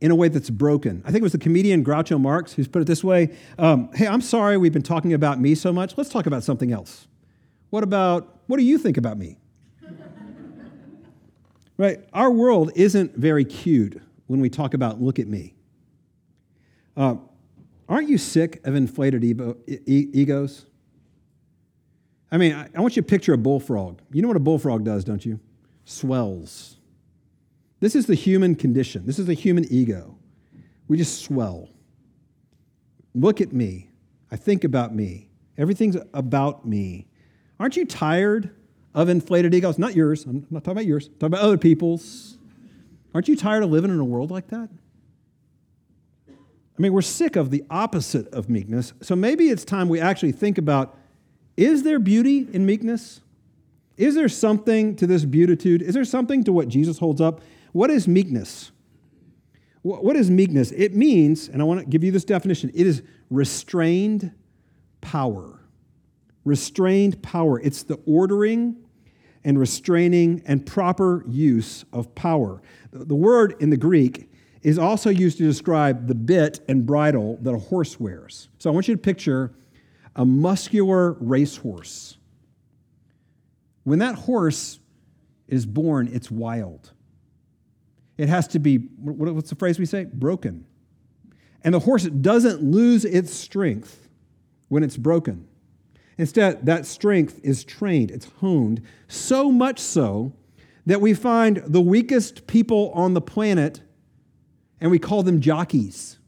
in 0.00 0.12
a 0.12 0.14
way 0.14 0.28
that's 0.28 0.50
broken. 0.50 1.02
I 1.04 1.08
think 1.08 1.22
it 1.22 1.24
was 1.24 1.32
the 1.32 1.38
comedian 1.38 1.84
Groucho 1.84 2.20
Marx 2.20 2.52
who's 2.52 2.68
put 2.68 2.82
it 2.82 2.84
this 2.86 3.02
way 3.02 3.36
um, 3.58 3.90
Hey, 3.94 4.06
I'm 4.06 4.20
sorry 4.20 4.56
we've 4.56 4.72
been 4.72 4.82
talking 4.82 5.12
about 5.12 5.40
me 5.40 5.56
so 5.56 5.72
much. 5.72 5.96
Let's 5.96 6.10
talk 6.10 6.26
about 6.26 6.44
something 6.44 6.70
else. 6.70 7.08
What 7.70 7.82
about, 7.82 8.42
what 8.46 8.58
do 8.58 8.64
you 8.64 8.78
think 8.78 8.96
about 8.96 9.18
me? 9.18 9.38
right? 11.78 11.98
Our 12.12 12.30
world 12.30 12.70
isn't 12.76 13.16
very 13.16 13.44
cute 13.44 14.00
when 14.26 14.40
we 14.40 14.50
talk 14.50 14.74
about 14.74 15.00
look 15.00 15.18
at 15.18 15.26
me. 15.26 15.53
Uh, 16.96 17.16
aren't 17.88 18.08
you 18.08 18.18
sick 18.18 18.60
of 18.64 18.74
inflated 18.74 19.24
ego, 19.24 19.56
e- 19.66 20.10
egos? 20.12 20.66
I 22.30 22.36
mean, 22.36 22.52
I, 22.54 22.68
I 22.74 22.80
want 22.80 22.96
you 22.96 23.02
to 23.02 23.08
picture 23.08 23.32
a 23.32 23.38
bullfrog. 23.38 24.00
You 24.10 24.22
know 24.22 24.28
what 24.28 24.36
a 24.36 24.40
bullfrog 24.40 24.84
does, 24.84 25.04
don't 25.04 25.24
you? 25.24 25.40
Swells. 25.84 26.78
This 27.80 27.94
is 27.94 28.06
the 28.06 28.14
human 28.14 28.54
condition. 28.54 29.06
This 29.06 29.18
is 29.18 29.26
the 29.26 29.34
human 29.34 29.66
ego. 29.70 30.16
We 30.88 30.96
just 30.96 31.22
swell. 31.22 31.68
Look 33.14 33.40
at 33.40 33.52
me. 33.52 33.90
I 34.30 34.36
think 34.36 34.64
about 34.64 34.94
me. 34.94 35.28
Everything's 35.56 35.96
about 36.12 36.66
me. 36.66 37.06
Aren't 37.60 37.76
you 37.76 37.84
tired 37.84 38.50
of 38.94 39.08
inflated 39.08 39.54
egos? 39.54 39.78
Not 39.78 39.94
yours. 39.94 40.24
I'm 40.24 40.46
not 40.50 40.64
talking 40.64 40.72
about 40.72 40.86
yours. 40.86 41.06
I'm 41.06 41.14
talking 41.14 41.26
about 41.26 41.40
other 41.42 41.58
people's. 41.58 42.38
Aren't 43.14 43.28
you 43.28 43.36
tired 43.36 43.62
of 43.62 43.70
living 43.70 43.90
in 43.90 44.00
a 44.00 44.04
world 44.04 44.30
like 44.30 44.48
that? 44.48 44.68
I 46.76 46.82
mean, 46.82 46.92
we're 46.92 47.02
sick 47.02 47.36
of 47.36 47.50
the 47.50 47.64
opposite 47.70 48.26
of 48.28 48.48
meekness. 48.48 48.92
So 49.00 49.14
maybe 49.14 49.48
it's 49.48 49.64
time 49.64 49.88
we 49.88 50.00
actually 50.00 50.32
think 50.32 50.58
about 50.58 50.96
is 51.56 51.84
there 51.84 52.00
beauty 52.00 52.48
in 52.52 52.66
meekness? 52.66 53.20
Is 53.96 54.16
there 54.16 54.28
something 54.28 54.96
to 54.96 55.06
this 55.06 55.24
beatitude? 55.24 55.82
Is 55.82 55.94
there 55.94 56.04
something 56.04 56.42
to 56.44 56.52
what 56.52 56.66
Jesus 56.66 56.98
holds 56.98 57.20
up? 57.20 57.42
What 57.72 57.90
is 57.90 58.08
meekness? 58.08 58.72
What 59.82 60.16
is 60.16 60.30
meekness? 60.30 60.72
It 60.72 60.96
means, 60.96 61.48
and 61.48 61.60
I 61.60 61.64
want 61.66 61.80
to 61.80 61.86
give 61.86 62.02
you 62.02 62.10
this 62.10 62.24
definition 62.24 62.70
it 62.74 62.86
is 62.86 63.02
restrained 63.28 64.32
power. 65.02 65.60
Restrained 66.44 67.22
power. 67.22 67.60
It's 67.60 67.82
the 67.82 68.00
ordering 68.06 68.76
and 69.44 69.58
restraining 69.58 70.42
and 70.46 70.64
proper 70.64 71.22
use 71.28 71.84
of 71.92 72.14
power. 72.14 72.62
The 72.92 73.14
word 73.14 73.56
in 73.60 73.70
the 73.70 73.76
Greek 73.76 74.30
is 74.64 74.78
also 74.78 75.10
used 75.10 75.36
to 75.36 75.44
describe 75.44 76.08
the 76.08 76.14
bit 76.14 76.60
and 76.68 76.86
bridle 76.86 77.38
that 77.42 77.54
a 77.54 77.58
horse 77.58 78.00
wears. 78.00 78.48
So 78.58 78.70
I 78.70 78.72
want 78.72 78.88
you 78.88 78.96
to 78.96 79.00
picture 79.00 79.52
a 80.16 80.24
muscular 80.24 81.12
racehorse. 81.20 82.16
When 83.84 83.98
that 83.98 84.14
horse 84.14 84.80
is 85.46 85.66
born, 85.66 86.08
it's 86.10 86.30
wild. 86.30 86.92
It 88.16 88.30
has 88.30 88.48
to 88.48 88.58
be, 88.58 88.78
what's 88.78 89.50
the 89.50 89.56
phrase 89.56 89.78
we 89.78 89.84
say? 89.84 90.04
Broken. 90.04 90.64
And 91.62 91.74
the 91.74 91.80
horse 91.80 92.04
doesn't 92.04 92.62
lose 92.62 93.04
its 93.04 93.34
strength 93.34 94.08
when 94.68 94.82
it's 94.82 94.96
broken. 94.96 95.46
Instead, 96.16 96.64
that 96.64 96.86
strength 96.86 97.38
is 97.42 97.64
trained, 97.64 98.10
it's 98.10 98.30
honed, 98.40 98.80
so 99.08 99.50
much 99.50 99.78
so 99.78 100.32
that 100.86 101.00
we 101.00 101.12
find 101.12 101.62
the 101.66 101.80
weakest 101.80 102.46
people 102.46 102.92
on 102.94 103.12
the 103.12 103.20
planet 103.20 103.80
and 104.84 104.90
we 104.90 104.98
call 104.98 105.22
them 105.22 105.40
jockeys. 105.40 106.18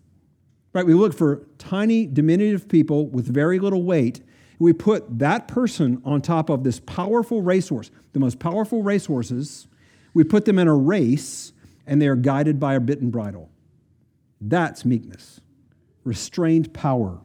Right? 0.72 0.86
We 0.86 0.94
look 0.94 1.12
for 1.12 1.46
tiny, 1.58 2.06
diminutive 2.06 2.70
people 2.70 3.06
with 3.06 3.26
very 3.26 3.58
little 3.58 3.82
weight. 3.82 4.22
We 4.58 4.72
put 4.72 5.18
that 5.18 5.46
person 5.46 6.00
on 6.06 6.22
top 6.22 6.48
of 6.48 6.64
this 6.64 6.80
powerful 6.80 7.42
racehorse, 7.42 7.90
the 8.14 8.18
most 8.18 8.38
powerful 8.38 8.82
racehorses. 8.82 9.68
We 10.14 10.24
put 10.24 10.46
them 10.46 10.58
in 10.58 10.68
a 10.68 10.74
race, 10.74 11.52
and 11.86 12.00
they 12.00 12.08
are 12.08 12.16
guided 12.16 12.58
by 12.58 12.76
a 12.76 12.80
bit 12.80 13.02
and 13.02 13.12
bridle. 13.12 13.50
That's 14.40 14.86
meekness, 14.86 15.42
restrained 16.04 16.72
power, 16.72 17.20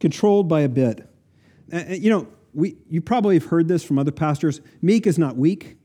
controlled 0.00 0.48
by 0.48 0.60
a 0.60 0.68
bit. 0.68 1.08
You 1.88 2.10
know, 2.10 2.28
we, 2.52 2.76
you 2.90 3.00
probably 3.00 3.36
have 3.36 3.46
heard 3.46 3.68
this 3.68 3.82
from 3.82 3.98
other 3.98 4.12
pastors. 4.12 4.60
Meek 4.82 5.06
is 5.06 5.18
not 5.18 5.38
weak, 5.38 5.78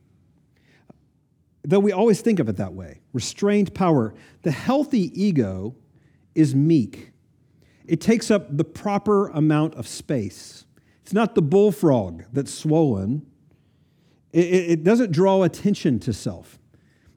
though 1.68 1.80
we 1.80 1.92
always 1.92 2.22
think 2.22 2.40
of 2.40 2.48
it 2.48 2.56
that 2.56 2.74
way. 2.74 3.02
Restrained 3.12 3.76
power. 3.76 4.16
The 4.44 4.52
healthy 4.52 5.12
ego 5.22 5.76
is 6.34 6.56
meek. 6.56 7.12
It 7.86 8.00
takes 8.00 8.32
up 8.32 8.56
the 8.56 8.64
proper 8.64 9.28
amount 9.28 9.76
of 9.76 9.86
space. 9.88 10.66
It's 11.04 11.14
not 11.14 11.36
the 11.36 11.42
bullfrog 11.42 12.24
that's 12.32 12.54
swollen. 12.54 13.26
It, 14.32 14.40
it 14.40 14.84
doesn't 14.84 15.12
draw 15.12 15.44
attention 15.44 16.00
to 16.00 16.14
self. 16.14 16.58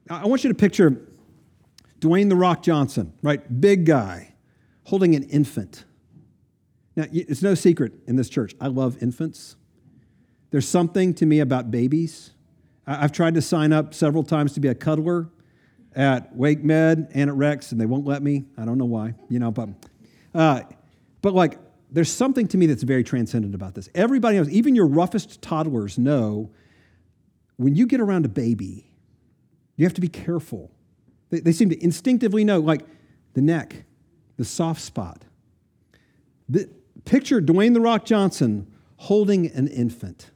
I 0.09 0.27
want 0.27 0.43
you 0.43 0.49
to 0.49 0.55
picture 0.55 1.07
Dwayne 1.99 2.27
the 2.27 2.35
Rock 2.35 2.61
Johnson, 2.61 3.13
right? 3.21 3.61
Big 3.61 3.85
guy, 3.85 4.33
holding 4.83 5.15
an 5.15 5.23
infant. 5.23 5.85
Now, 6.97 7.05
it's 7.11 7.41
no 7.41 7.55
secret 7.55 7.93
in 8.05 8.17
this 8.17 8.27
church. 8.27 8.53
I 8.59 8.67
love 8.67 9.01
infants. 9.01 9.55
There's 10.49 10.67
something 10.67 11.13
to 11.15 11.25
me 11.25 11.39
about 11.39 11.71
babies. 11.71 12.31
I've 12.99 13.11
tried 13.11 13.35
to 13.35 13.41
sign 13.41 13.73
up 13.73 13.93
several 13.93 14.23
times 14.23 14.53
to 14.53 14.59
be 14.59 14.67
a 14.67 14.75
cuddler 14.75 15.29
at 15.95 16.35
Wake 16.35 16.63
Med 16.63 17.09
and 17.13 17.29
at 17.29 17.35
Rex, 17.35 17.71
and 17.71 17.79
they 17.79 17.85
won't 17.85 18.05
let 18.05 18.23
me. 18.23 18.45
I 18.57 18.65
don't 18.65 18.77
know 18.77 18.85
why, 18.85 19.15
you 19.29 19.39
know, 19.39 19.51
but, 19.51 19.69
uh, 20.33 20.61
but 21.21 21.33
like, 21.33 21.57
there's 21.91 22.11
something 22.11 22.47
to 22.47 22.57
me 22.57 22.65
that's 22.65 22.83
very 22.83 23.03
transcendent 23.03 23.53
about 23.53 23.75
this. 23.75 23.89
Everybody 23.93 24.37
knows, 24.37 24.49
even 24.49 24.75
your 24.75 24.87
roughest 24.87 25.41
toddlers 25.41 25.97
know 25.97 26.51
when 27.57 27.75
you 27.75 27.85
get 27.85 27.99
around 27.99 28.25
a 28.25 28.29
baby, 28.29 28.89
you 29.75 29.85
have 29.85 29.93
to 29.95 30.01
be 30.01 30.07
careful. 30.07 30.71
They, 31.29 31.41
they 31.41 31.51
seem 31.51 31.69
to 31.69 31.83
instinctively 31.83 32.43
know, 32.43 32.59
like 32.59 32.81
the 33.33 33.41
neck, 33.41 33.83
the 34.37 34.45
soft 34.45 34.81
spot. 34.81 35.25
The, 36.47 36.69
picture 37.05 37.41
Dwayne 37.41 37.73
The 37.73 37.81
Rock 37.81 38.05
Johnson 38.05 38.71
holding 38.97 39.47
an 39.47 39.67
infant. 39.67 40.31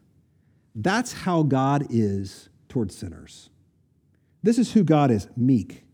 That's 0.76 1.14
how 1.14 1.44
God 1.44 1.88
is 1.90 2.50
towards 2.68 2.96
sinners. 2.96 3.50
This 4.44 4.60
is 4.60 4.74
who 4.74 4.84
God 4.84 5.10
is 5.10 5.28
meek. 5.36 5.86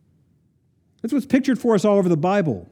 That's 1.02 1.14
what's 1.14 1.26
pictured 1.26 1.60
for 1.60 1.76
us 1.76 1.86
all 1.86 1.98
over 1.98 2.10
the 2.10 2.18
Bible. 2.18 2.68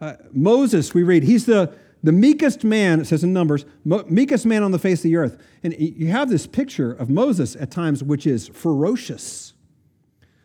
Uh, 0.00 0.14
Moses, 0.32 0.92
we 0.94 1.02
read, 1.02 1.22
he's 1.22 1.46
the, 1.46 1.74
the 2.02 2.12
meekest 2.12 2.64
man, 2.64 3.00
it 3.00 3.06
says 3.06 3.22
in 3.22 3.32
Numbers, 3.32 3.64
mo- 3.84 4.04
meekest 4.08 4.44
man 4.44 4.62
on 4.62 4.72
the 4.72 4.78
face 4.78 5.00
of 5.00 5.04
the 5.04 5.16
earth. 5.16 5.38
And 5.62 5.74
you 5.78 6.08
have 6.08 6.30
this 6.30 6.46
picture 6.46 6.92
of 6.92 7.08
Moses 7.08 7.56
at 7.56 7.70
times, 7.70 8.02
which 8.02 8.26
is 8.26 8.48
ferocious. 8.48 9.54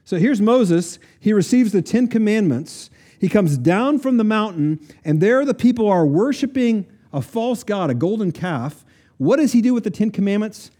So 0.03 0.17
here's 0.17 0.41
Moses. 0.41 0.99
He 1.19 1.33
receives 1.33 1.71
the 1.71 1.81
Ten 1.81 2.07
Commandments. 2.07 2.89
He 3.19 3.27
comes 3.27 3.57
down 3.57 3.99
from 3.99 4.17
the 4.17 4.23
mountain, 4.23 4.79
and 5.03 5.19
there 5.19 5.43
the 5.45 5.53
people 5.53 5.87
are 5.89 6.05
worshiping 6.05 6.85
a 7.11 7.21
false 7.21 7.63
god, 7.63 7.89
a 7.89 7.93
golden 7.93 8.31
calf. 8.31 8.85
What 9.17 9.37
does 9.37 9.51
he 9.51 9.61
do 9.61 9.73
with 9.73 9.83
the 9.83 9.91
Ten 9.91 10.11
Commandments? 10.11 10.71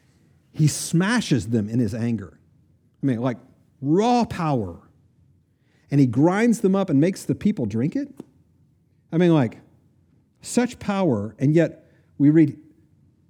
He 0.52 0.68
smashes 0.68 1.50
them 1.50 1.70
in 1.70 1.80
his 1.80 1.94
anger. 1.94 2.40
I 3.02 3.06
mean, 3.06 3.22
like 3.22 3.38
raw 3.82 4.26
power. 4.26 4.80
And 5.92 6.00
he 6.00 6.08
grinds 6.08 6.62
them 6.62 6.76
up 6.76 6.90
and 6.90 7.00
makes 7.00 7.24
the 7.24 7.36
people 7.36 7.66
drink 7.66 7.96
it? 7.96 8.14
I 9.12 9.18
mean, 9.18 9.34
like, 9.34 9.60
such 10.42 10.80
power, 10.80 11.36
and 11.40 11.54
yet 11.54 11.92
we 12.18 12.30
read 12.30 12.58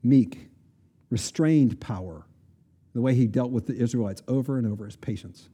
meek, 0.04 0.50
restrained 1.10 1.80
power, 1.80 2.26
the 2.94 3.02
way 3.02 3.16
he 3.16 3.28
dealt 3.28 3.52
with 3.52 3.66
the 3.66 3.76
Israelites 3.76 4.22
over 4.28 4.58
and 4.58 4.68
over, 4.68 4.86
his 4.86 4.98
patience. 4.98 5.50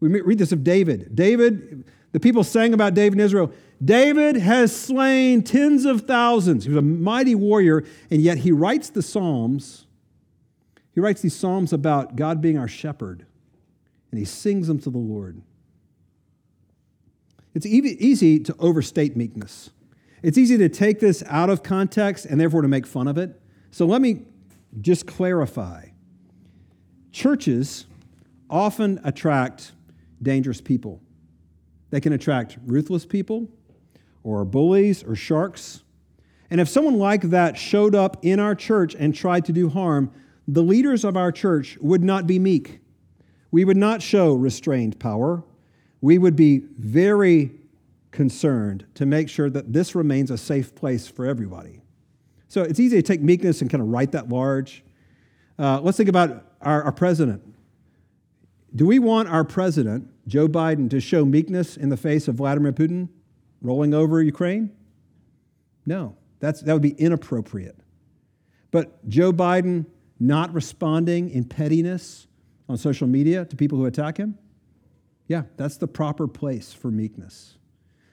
We 0.00 0.08
read 0.20 0.38
this 0.38 0.52
of 0.52 0.62
David. 0.62 1.16
David, 1.16 1.84
the 2.12 2.20
people 2.20 2.44
sang 2.44 2.74
about 2.74 2.92
David 2.92 3.18
in 3.18 3.24
Israel. 3.24 3.50
David 3.82 4.36
has 4.36 4.74
slain 4.76 5.42
tens 5.42 5.86
of 5.86 6.02
thousands. 6.02 6.64
He 6.64 6.70
was 6.70 6.78
a 6.78 6.82
mighty 6.82 7.34
warrior, 7.34 7.84
and 8.10 8.20
yet 8.20 8.38
he 8.38 8.52
writes 8.52 8.90
the 8.90 9.02
Psalms. 9.02 9.86
He 10.94 11.00
writes 11.00 11.20
these 11.20 11.34
Psalms 11.34 11.72
about 11.72 12.16
God 12.16 12.40
being 12.40 12.56
our 12.56 12.68
shepherd 12.68 13.26
and 14.10 14.18
he 14.20 14.24
sings 14.24 14.68
them 14.68 14.78
to 14.78 14.90
the 14.90 14.98
Lord. 14.98 15.42
It's 17.52 17.66
easy 17.66 18.38
to 18.40 18.54
overstate 18.60 19.16
meekness. 19.16 19.70
It's 20.22 20.38
easy 20.38 20.56
to 20.58 20.68
take 20.68 21.00
this 21.00 21.24
out 21.26 21.50
of 21.50 21.64
context 21.64 22.24
and 22.24 22.40
therefore 22.40 22.62
to 22.62 22.68
make 22.68 22.86
fun 22.86 23.08
of 23.08 23.18
it. 23.18 23.40
So 23.72 23.86
let 23.86 24.00
me 24.00 24.22
just 24.80 25.06
clarify. 25.06 25.86
Churches 27.10 27.86
often 28.48 29.00
attract 29.02 29.72
dangerous 30.22 30.60
people. 30.60 31.00
They 31.90 32.00
can 32.00 32.12
attract 32.12 32.56
ruthless 32.66 33.04
people 33.04 33.48
or 34.22 34.44
bullies 34.44 35.02
or 35.02 35.16
sharks. 35.16 35.82
And 36.50 36.60
if 36.60 36.68
someone 36.68 36.98
like 36.98 37.22
that 37.22 37.58
showed 37.58 37.96
up 37.96 38.18
in 38.22 38.38
our 38.38 38.54
church 38.54 38.94
and 38.94 39.12
tried 39.12 39.44
to 39.46 39.52
do 39.52 39.68
harm, 39.68 40.12
the 40.46 40.62
leaders 40.62 41.04
of 41.04 41.16
our 41.16 41.32
church 41.32 41.78
would 41.80 42.02
not 42.02 42.26
be 42.26 42.38
meek. 42.38 42.80
We 43.50 43.64
would 43.64 43.76
not 43.76 44.02
show 44.02 44.34
restrained 44.34 44.98
power. 44.98 45.44
We 46.00 46.18
would 46.18 46.36
be 46.36 46.62
very 46.78 47.52
concerned 48.10 48.86
to 48.94 49.06
make 49.06 49.28
sure 49.28 49.50
that 49.50 49.72
this 49.72 49.94
remains 49.94 50.30
a 50.30 50.38
safe 50.38 50.74
place 50.74 51.08
for 51.08 51.26
everybody. 51.26 51.82
So 52.48 52.62
it's 52.62 52.78
easy 52.78 52.96
to 52.96 53.02
take 53.02 53.20
meekness 53.20 53.60
and 53.60 53.70
kind 53.70 53.82
of 53.82 53.88
write 53.88 54.12
that 54.12 54.28
large. 54.28 54.84
Uh, 55.58 55.80
let's 55.80 55.96
think 55.96 56.08
about 56.08 56.44
our, 56.60 56.82
our 56.84 56.92
president. 56.92 57.42
Do 58.74 58.86
we 58.86 58.98
want 58.98 59.28
our 59.28 59.44
president, 59.44 60.08
Joe 60.26 60.48
Biden, 60.48 60.90
to 60.90 61.00
show 61.00 61.24
meekness 61.24 61.76
in 61.76 61.88
the 61.88 61.96
face 61.96 62.28
of 62.28 62.36
Vladimir 62.36 62.72
Putin 62.72 63.08
rolling 63.62 63.94
over 63.94 64.20
Ukraine? 64.20 64.70
No, 65.86 66.16
that's, 66.40 66.60
that 66.62 66.72
would 66.72 66.82
be 66.82 66.90
inappropriate. 66.90 67.76
But 68.70 69.08
Joe 69.08 69.32
Biden 69.32 69.86
not 70.18 70.52
responding 70.54 71.30
in 71.30 71.44
pettiness 71.44 72.26
on 72.68 72.76
social 72.76 73.06
media 73.06 73.44
to 73.44 73.56
people 73.56 73.78
who 73.78 73.86
attack 73.86 74.16
him? 74.16 74.38
Yeah, 75.26 75.42
that's 75.56 75.76
the 75.76 75.88
proper 75.88 76.28
place 76.28 76.72
for 76.72 76.90
meekness. 76.90 77.56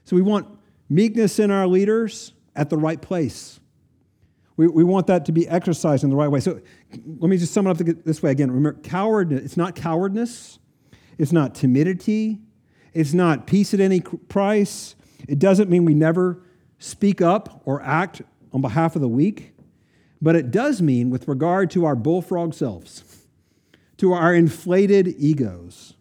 So 0.06 0.16
we 0.16 0.22
want 0.22 0.48
meekness 0.90 1.40
in 1.40 1.52
our 1.52 1.68
leaders 1.68 2.34
at 2.56 2.70
the 2.70 2.78
right 2.78 3.02
place. 3.02 3.60
We, 4.58 4.68
we 4.68 4.84
want 4.84 5.08
that 5.08 5.26
to 5.26 5.32
be 5.32 5.48
exercised 5.48 6.04
in 6.04 6.10
the 6.10 6.16
right 6.16 6.28
way. 6.28 6.40
So 6.40 6.62
let 7.20 7.30
me 7.30 7.38
just 7.38 7.54
sum 7.54 7.68
it 7.68 7.72
up 7.72 7.78
this 7.78 8.22
way 8.22 8.32
again. 8.32 8.52
Remember, 8.52 8.80
cowardness, 8.82 9.44
it's 9.44 9.58
not 9.58 9.76
cowardness, 9.76 10.60
it's 11.18 11.32
not 11.32 11.56
timidity, 11.56 12.42
it's 12.94 13.14
not 13.14 13.48
peace 13.48 13.74
at 13.74 13.80
any 13.80 14.02
price. 14.02 14.96
It 15.28 15.40
doesn't 15.40 15.70
mean 15.70 15.86
we 15.86 15.94
never 15.94 16.44
speak 16.80 17.22
up 17.22 17.62
or 17.66 17.82
act 17.82 18.22
on 18.54 18.62
behalf 18.62 18.96
of 18.96 19.02
the 19.02 19.08
weak, 19.08 19.51
but 20.22 20.36
it 20.36 20.52
does 20.52 20.82
mean, 20.82 21.10
with 21.10 21.28
regard 21.28 21.72
to 21.72 21.86
our 21.86 21.96
bullfrog 21.96 22.54
selves, 22.54 23.26
to 23.98 24.14
our 24.14 24.34
inflated 24.34 25.08
egos, 25.18 25.96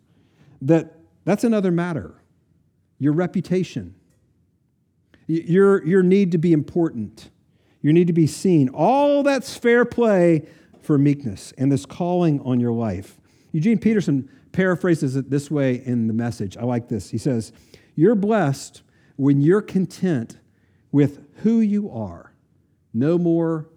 that 0.60 0.96
that's 1.24 1.44
another 1.44 1.70
matter. 1.70 2.14
Your 2.98 3.12
reputation, 3.12 3.94
your, 5.26 5.84
your 5.86 6.02
need 6.02 6.32
to 6.32 6.38
be 6.38 6.52
important, 6.52 7.30
your 7.80 7.92
need 7.94 8.08
to 8.08 8.12
be 8.12 8.26
seen. 8.26 8.68
All 8.68 9.22
that's 9.22 9.56
fair 9.56 9.84
play 9.84 10.46
for 10.82 10.98
meekness 10.98 11.52
and 11.56 11.72
this 11.72 11.86
calling 11.86 12.40
on 12.40 12.60
your 12.60 12.72
life. 12.72 13.18
Eugene 13.52 13.78
Peterson 13.78 14.28
paraphrases 14.52 15.16
it 15.16 15.30
this 15.30 15.50
way 15.50 15.82
in 15.84 16.08
the 16.08 16.12
message. 16.12 16.56
I 16.56 16.64
like 16.64 16.88
this. 16.88 17.10
He 17.10 17.18
says, 17.18 17.52
You're 17.94 18.14
blessed 18.14 18.82
when 19.16 19.40
you're 19.40 19.62
content 19.62 20.38
with 20.92 21.24
who 21.42 21.60
you 21.60 21.90
are, 21.90 22.34
no 22.92 23.16
more, 23.16 23.68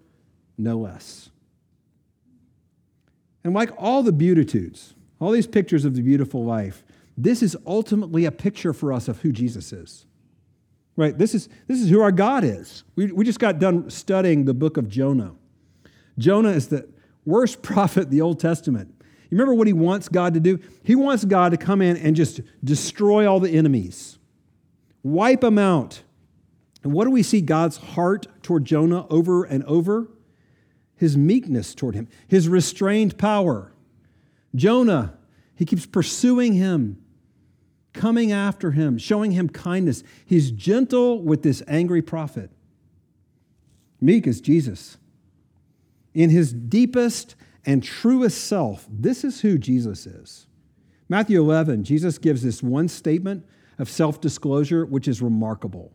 no 0.56 0.78
less. 0.78 1.30
And 3.42 3.52
like 3.52 3.70
all 3.76 4.02
the 4.02 4.12
Beatitudes, 4.12 4.94
all 5.20 5.30
these 5.30 5.46
pictures 5.46 5.84
of 5.84 5.94
the 5.94 6.02
beautiful 6.02 6.44
life, 6.44 6.84
this 7.16 7.42
is 7.42 7.56
ultimately 7.66 8.24
a 8.24 8.32
picture 8.32 8.72
for 8.72 8.92
us 8.92 9.06
of 9.06 9.20
who 9.20 9.30
Jesus 9.32 9.72
is. 9.72 10.06
Right? 10.96 11.16
This 11.16 11.34
is, 11.34 11.48
this 11.66 11.80
is 11.80 11.90
who 11.90 12.00
our 12.00 12.12
God 12.12 12.44
is. 12.44 12.84
We, 12.96 13.06
we 13.12 13.24
just 13.24 13.40
got 13.40 13.58
done 13.58 13.90
studying 13.90 14.44
the 14.44 14.54
book 14.54 14.76
of 14.76 14.88
Jonah. 14.88 15.34
Jonah 16.18 16.50
is 16.50 16.68
the 16.68 16.88
worst 17.24 17.62
prophet 17.62 18.10
the 18.10 18.20
Old 18.20 18.40
Testament. 18.40 18.94
You 19.30 19.38
remember 19.38 19.54
what 19.54 19.66
he 19.66 19.72
wants 19.72 20.08
God 20.08 20.34
to 20.34 20.40
do? 20.40 20.60
He 20.84 20.94
wants 20.94 21.24
God 21.24 21.50
to 21.50 21.56
come 21.56 21.82
in 21.82 21.96
and 21.96 22.14
just 22.14 22.40
destroy 22.62 23.28
all 23.28 23.40
the 23.40 23.50
enemies, 23.50 24.18
wipe 25.02 25.40
them 25.40 25.58
out. 25.58 26.02
And 26.84 26.92
what 26.92 27.04
do 27.04 27.10
we 27.10 27.22
see 27.22 27.40
God's 27.40 27.78
heart 27.78 28.26
toward 28.42 28.64
Jonah 28.66 29.06
over 29.08 29.44
and 29.44 29.64
over? 29.64 30.08
His 31.04 31.18
meekness 31.18 31.74
toward 31.74 31.94
him, 31.94 32.08
his 32.26 32.48
restrained 32.48 33.18
power. 33.18 33.74
Jonah, 34.54 35.12
he 35.54 35.66
keeps 35.66 35.84
pursuing 35.84 36.54
him 36.54 36.96
coming 37.92 38.32
after 38.32 38.70
him, 38.70 38.96
showing 38.96 39.32
him 39.32 39.50
kindness. 39.50 40.02
He's 40.24 40.50
gentle 40.50 41.22
with 41.22 41.42
this 41.42 41.62
angry 41.68 42.00
prophet. 42.00 42.50
Meek 44.00 44.26
is 44.26 44.40
Jesus. 44.40 44.96
In 46.14 46.30
his 46.30 46.54
deepest 46.54 47.34
and 47.66 47.82
truest 47.82 48.42
self, 48.42 48.86
this 48.90 49.24
is 49.24 49.42
who 49.42 49.58
Jesus 49.58 50.06
is. 50.06 50.46
Matthew 51.06 51.38
11, 51.38 51.84
Jesus 51.84 52.16
gives 52.16 52.42
this 52.42 52.62
one 52.62 52.88
statement 52.88 53.44
of 53.78 53.90
self 53.90 54.22
disclosure, 54.22 54.86
which 54.86 55.06
is 55.06 55.20
remarkable. 55.20 55.92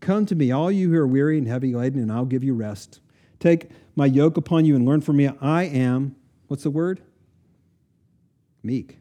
Come 0.00 0.26
to 0.26 0.34
me, 0.34 0.50
all 0.50 0.72
you 0.72 0.90
who 0.90 0.96
are 0.96 1.06
weary 1.06 1.38
and 1.38 1.46
heavy 1.46 1.76
laden, 1.76 2.02
and 2.02 2.10
I'll 2.10 2.24
give 2.24 2.42
you 2.42 2.54
rest. 2.54 2.98
Take 3.40 3.70
my 3.94 4.06
yoke 4.06 4.36
upon 4.36 4.64
you 4.64 4.76
and 4.76 4.86
learn 4.86 5.00
from 5.00 5.16
me. 5.16 5.28
I 5.40 5.64
am, 5.64 6.16
what's 6.46 6.62
the 6.64 6.70
word? 6.70 7.00
Meek 8.62 8.98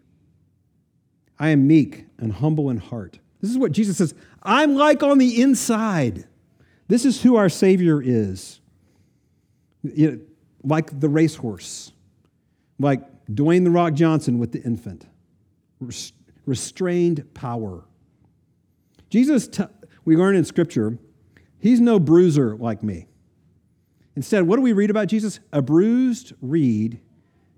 I 1.40 1.50
am 1.50 1.68
meek 1.68 2.06
and 2.18 2.34
humble 2.34 2.70
in 2.70 2.78
heart. 2.78 3.20
This 3.42 3.52
is 3.52 3.58
what 3.58 3.72
Jesus 3.72 3.98
says 3.98 4.14
I'm 4.42 4.76
like 4.76 5.04
on 5.04 5.18
the 5.18 5.42
inside. 5.42 6.26
This 6.88 7.06
is 7.06 7.22
who 7.22 7.36
our 7.36 7.50
Savior 7.50 8.02
is. 8.02 8.60
You 9.84 10.12
know, 10.12 10.20
like 10.64 11.00
the 11.00 11.10
racehorse, 11.10 11.92
like 12.80 13.02
Dwayne 13.28 13.64
the 13.64 13.72
Rock 13.72 13.94
Johnson 13.94 14.40
with 14.40 14.52
the 14.52 14.62
infant. 14.64 15.06
Restrained 16.46 17.34
power. 17.34 17.86
Jesus, 19.10 19.48
t- 19.48 19.64
we 20.06 20.16
learn 20.16 20.36
in 20.36 20.44
Scripture, 20.44 20.98
he's 21.60 21.80
no 21.80 22.00
bruiser 22.00 22.56
like 22.56 22.84
me. 22.84 23.07
Instead, 24.18 24.48
what 24.48 24.56
do 24.56 24.64
we 24.64 24.74
read 24.74 24.90
about 24.90 25.08
Jesus? 25.10 25.40
A 25.54 25.62
bruised 25.62 26.34
reed 26.42 27.00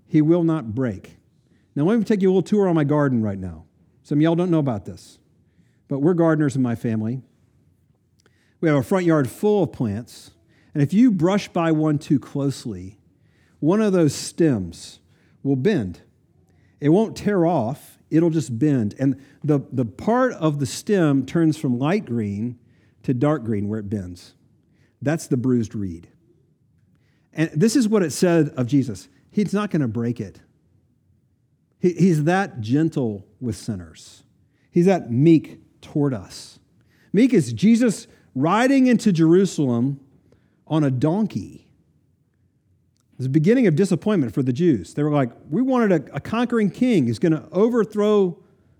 he 0.06 0.20
will 0.20 0.44
not 0.44 0.74
break. 0.74 1.16
Now, 1.74 1.84
let 1.84 1.98
me 1.98 2.04
take 2.04 2.20
you 2.20 2.28
a 2.28 2.32
little 2.32 2.42
tour 2.42 2.68
on 2.68 2.74
my 2.74 2.84
garden 2.84 3.22
right 3.22 3.38
now. 3.38 3.64
Some 4.02 4.18
of 4.18 4.22
y'all 4.22 4.34
don't 4.34 4.50
know 4.50 4.58
about 4.58 4.84
this, 4.84 5.18
but 5.88 6.00
we're 6.00 6.12
gardeners 6.12 6.56
in 6.56 6.60
my 6.60 6.74
family. 6.74 7.22
We 8.60 8.68
have 8.68 8.76
a 8.76 8.82
front 8.82 9.06
yard 9.06 9.30
full 9.30 9.62
of 9.62 9.72
plants, 9.72 10.32
and 10.74 10.82
if 10.82 10.92
you 10.92 11.10
brush 11.10 11.48
by 11.48 11.72
one 11.72 11.98
too 11.98 12.18
closely, 12.18 12.98
one 13.60 13.80
of 13.80 13.94
those 13.94 14.14
stems 14.14 15.00
will 15.42 15.56
bend. 15.56 16.02
It 16.78 16.90
won't 16.90 17.16
tear 17.16 17.46
off, 17.46 17.96
it'll 18.10 18.28
just 18.28 18.58
bend. 18.58 18.94
And 18.98 19.18
the, 19.42 19.60
the 19.72 19.86
part 19.86 20.34
of 20.34 20.58
the 20.58 20.66
stem 20.66 21.24
turns 21.24 21.56
from 21.56 21.78
light 21.78 22.04
green 22.04 22.58
to 23.04 23.14
dark 23.14 23.44
green 23.44 23.66
where 23.66 23.80
it 23.80 23.88
bends. 23.88 24.34
That's 25.00 25.26
the 25.26 25.38
bruised 25.38 25.74
reed. 25.74 26.08
And 27.32 27.50
this 27.54 27.76
is 27.76 27.88
what 27.88 28.02
it 28.02 28.12
said 28.12 28.48
of 28.56 28.66
Jesus 28.66 29.08
He's 29.30 29.54
not 29.54 29.70
going 29.70 29.82
to 29.82 29.88
break 29.88 30.20
it. 30.20 30.40
He, 31.78 31.92
he's 31.92 32.24
that 32.24 32.60
gentle 32.60 33.26
with 33.40 33.56
sinners, 33.56 34.24
he's 34.70 34.86
that 34.86 35.10
meek 35.10 35.60
toward 35.80 36.14
us. 36.14 36.58
Meek 37.12 37.34
is 37.34 37.52
Jesus 37.52 38.06
riding 38.34 38.86
into 38.86 39.12
Jerusalem 39.12 40.00
on 40.66 40.84
a 40.84 40.90
donkey. 40.90 41.66
It's 43.14 43.24
the 43.24 43.28
beginning 43.28 43.66
of 43.66 43.74
disappointment 43.74 44.32
for 44.32 44.42
the 44.42 44.52
Jews. 44.52 44.94
They 44.94 45.02
were 45.02 45.10
like, 45.10 45.30
we 45.50 45.60
wanted 45.60 46.08
a, 46.08 46.16
a 46.16 46.20
conquering 46.20 46.70
king 46.70 47.06
who's 47.06 47.18
going 47.18 47.32
to 47.32 47.46
overthrow 47.50 48.38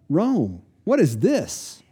Rome. 0.09 0.63
What 0.85 1.01
is 1.01 1.19
this? 1.19 1.83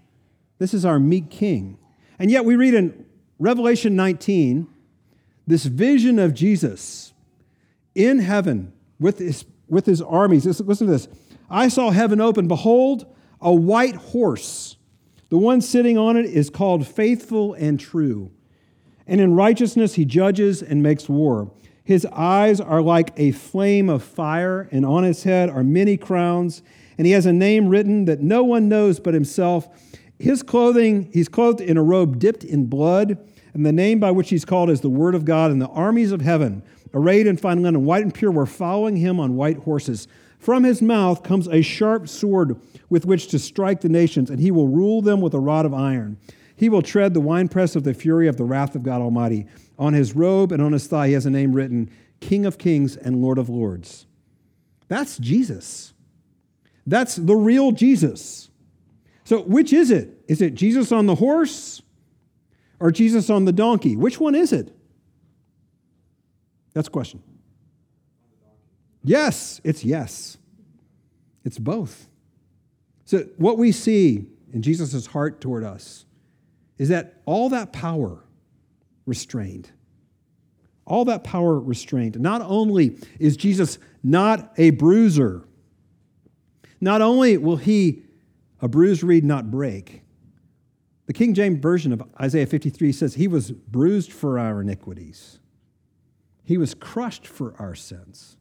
This 0.58 0.72
is 0.72 0.84
our 0.84 0.98
meek 0.98 1.28
king. 1.28 1.76
And 2.18 2.30
yet 2.30 2.44
we 2.44 2.56
read 2.56 2.74
in 2.74 3.04
Revelation 3.38 3.96
19 3.96 4.66
this 5.48 5.64
vision 5.64 6.18
of 6.18 6.34
Jesus 6.34 7.12
in 7.94 8.18
heaven 8.18 8.72
with 9.00 9.18
his 9.18 9.44
with 9.68 9.86
his 9.86 10.00
armies. 10.00 10.46
Listen 10.46 10.86
to 10.86 10.92
this. 10.92 11.08
I 11.50 11.68
saw 11.68 11.90
heaven 11.90 12.20
open. 12.20 12.48
Behold, 12.48 13.06
a 13.40 13.52
white 13.52 13.96
horse. 13.96 14.76
The 15.30 15.38
one 15.38 15.60
sitting 15.60 15.98
on 15.98 16.16
it 16.16 16.26
is 16.26 16.50
called 16.50 16.86
faithful 16.86 17.54
and 17.54 17.78
true. 17.78 18.30
And 19.06 19.20
in 19.20 19.34
righteousness 19.34 19.94
he 19.94 20.04
judges 20.04 20.62
and 20.62 20.82
makes 20.82 21.08
war. 21.08 21.50
His 21.84 22.06
eyes 22.06 22.60
are 22.60 22.82
like 22.82 23.12
a 23.16 23.32
flame 23.32 23.88
of 23.88 24.02
fire, 24.02 24.68
and 24.70 24.84
on 24.84 25.04
his 25.04 25.22
head 25.22 25.48
are 25.48 25.64
many 25.64 25.96
crowns. 25.96 26.62
And 26.98 27.06
he 27.06 27.14
has 27.14 27.24
a 27.24 27.32
name 27.32 27.68
written 27.68 28.04
that 28.04 28.20
no 28.20 28.44
one 28.44 28.68
knows 28.68 29.00
but 29.00 29.14
himself. 29.14 29.68
His 30.18 30.42
clothing, 30.42 31.08
he's 31.12 31.28
clothed 31.28 31.62
in 31.62 31.78
a 31.78 31.82
robe 31.82 32.18
dipped 32.18 32.44
in 32.44 32.66
blood, 32.66 33.16
and 33.58 33.66
the 33.66 33.72
name 33.72 33.98
by 33.98 34.12
which 34.12 34.30
he's 34.30 34.44
called 34.44 34.70
is 34.70 34.82
the 34.82 34.88
Word 34.88 35.16
of 35.16 35.24
God. 35.24 35.50
And 35.50 35.60
the 35.60 35.66
armies 35.66 36.12
of 36.12 36.20
heaven 36.20 36.62
arrayed 36.94 37.26
in 37.26 37.36
fine 37.36 37.60
linen, 37.60 37.84
white 37.84 38.04
and 38.04 38.14
pure, 38.14 38.30
were 38.30 38.46
following 38.46 38.96
him 38.96 39.18
on 39.18 39.34
white 39.34 39.58
horses. 39.58 40.06
From 40.38 40.62
his 40.62 40.80
mouth 40.80 41.24
comes 41.24 41.48
a 41.48 41.60
sharp 41.60 42.08
sword 42.08 42.60
with 42.88 43.04
which 43.04 43.26
to 43.28 43.38
strike 43.40 43.80
the 43.80 43.88
nations, 43.88 44.30
and 44.30 44.38
he 44.38 44.52
will 44.52 44.68
rule 44.68 45.02
them 45.02 45.20
with 45.20 45.34
a 45.34 45.40
rod 45.40 45.66
of 45.66 45.74
iron. 45.74 46.18
He 46.54 46.68
will 46.68 46.82
tread 46.82 47.14
the 47.14 47.20
winepress 47.20 47.74
of 47.74 47.82
the 47.82 47.94
fury 47.94 48.28
of 48.28 48.36
the 48.36 48.44
wrath 48.44 48.76
of 48.76 48.84
God 48.84 49.00
Almighty. 49.00 49.46
On 49.76 49.92
his 49.92 50.14
robe 50.14 50.52
and 50.52 50.62
on 50.62 50.72
his 50.72 50.86
thigh, 50.86 51.08
he 51.08 51.14
has 51.14 51.26
a 51.26 51.30
name 51.30 51.52
written 51.52 51.90
King 52.20 52.46
of 52.46 52.58
Kings 52.58 52.96
and 52.96 53.20
Lord 53.20 53.38
of 53.38 53.48
Lords. 53.48 54.06
That's 54.86 55.18
Jesus. 55.18 55.94
That's 56.86 57.16
the 57.16 57.34
real 57.34 57.72
Jesus. 57.72 58.50
So, 59.24 59.42
which 59.42 59.72
is 59.72 59.90
it? 59.90 60.22
Is 60.28 60.40
it 60.40 60.54
Jesus 60.54 60.92
on 60.92 61.06
the 61.06 61.16
horse 61.16 61.82
or 62.80 62.90
Jesus 62.90 63.30
on 63.30 63.44
the 63.44 63.52
donkey? 63.52 63.96
Which 63.96 64.20
one 64.20 64.34
is 64.34 64.52
it? 64.52 64.74
That's 66.74 66.88
a 66.88 66.90
question. 66.90 67.22
Yes, 69.02 69.60
it's 69.64 69.84
yes. 69.84 70.38
It's 71.44 71.58
both. 71.58 72.08
So, 73.04 73.20
what 73.36 73.58
we 73.58 73.72
see 73.72 74.26
in 74.52 74.62
Jesus' 74.62 75.06
heart 75.06 75.40
toward 75.40 75.64
us 75.64 76.04
is 76.76 76.90
that 76.90 77.20
all 77.24 77.48
that 77.48 77.72
power 77.72 78.22
restrained. 79.06 79.70
All 80.84 81.04
that 81.06 81.24
power 81.24 81.58
restrained. 81.58 82.20
Not 82.20 82.42
only 82.42 82.98
is 83.18 83.36
Jesus 83.36 83.78
not 84.02 84.52
a 84.56 84.70
bruiser, 84.70 85.44
not 86.80 87.02
only 87.02 87.36
will 87.38 87.56
he 87.56 88.02
a 88.60 88.68
bruised 88.68 89.02
reed 89.02 89.24
not 89.24 89.50
break, 89.50 90.02
the 91.08 91.14
King 91.14 91.32
James 91.32 91.58
Version 91.58 91.94
of 91.94 92.02
Isaiah 92.20 92.44
53 92.44 92.92
says, 92.92 93.14
He 93.14 93.28
was 93.28 93.50
bruised 93.50 94.12
for 94.12 94.38
our 94.38 94.60
iniquities, 94.60 95.40
He 96.44 96.58
was 96.58 96.74
crushed 96.74 97.26
for 97.26 97.54
our 97.58 97.74
sins. 97.74 98.36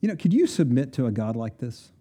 You 0.00 0.08
know, 0.08 0.16
could 0.16 0.32
you 0.32 0.46
submit 0.46 0.94
to 0.94 1.04
a 1.04 1.12
God 1.12 1.36
like 1.36 1.58
this? 1.58 1.92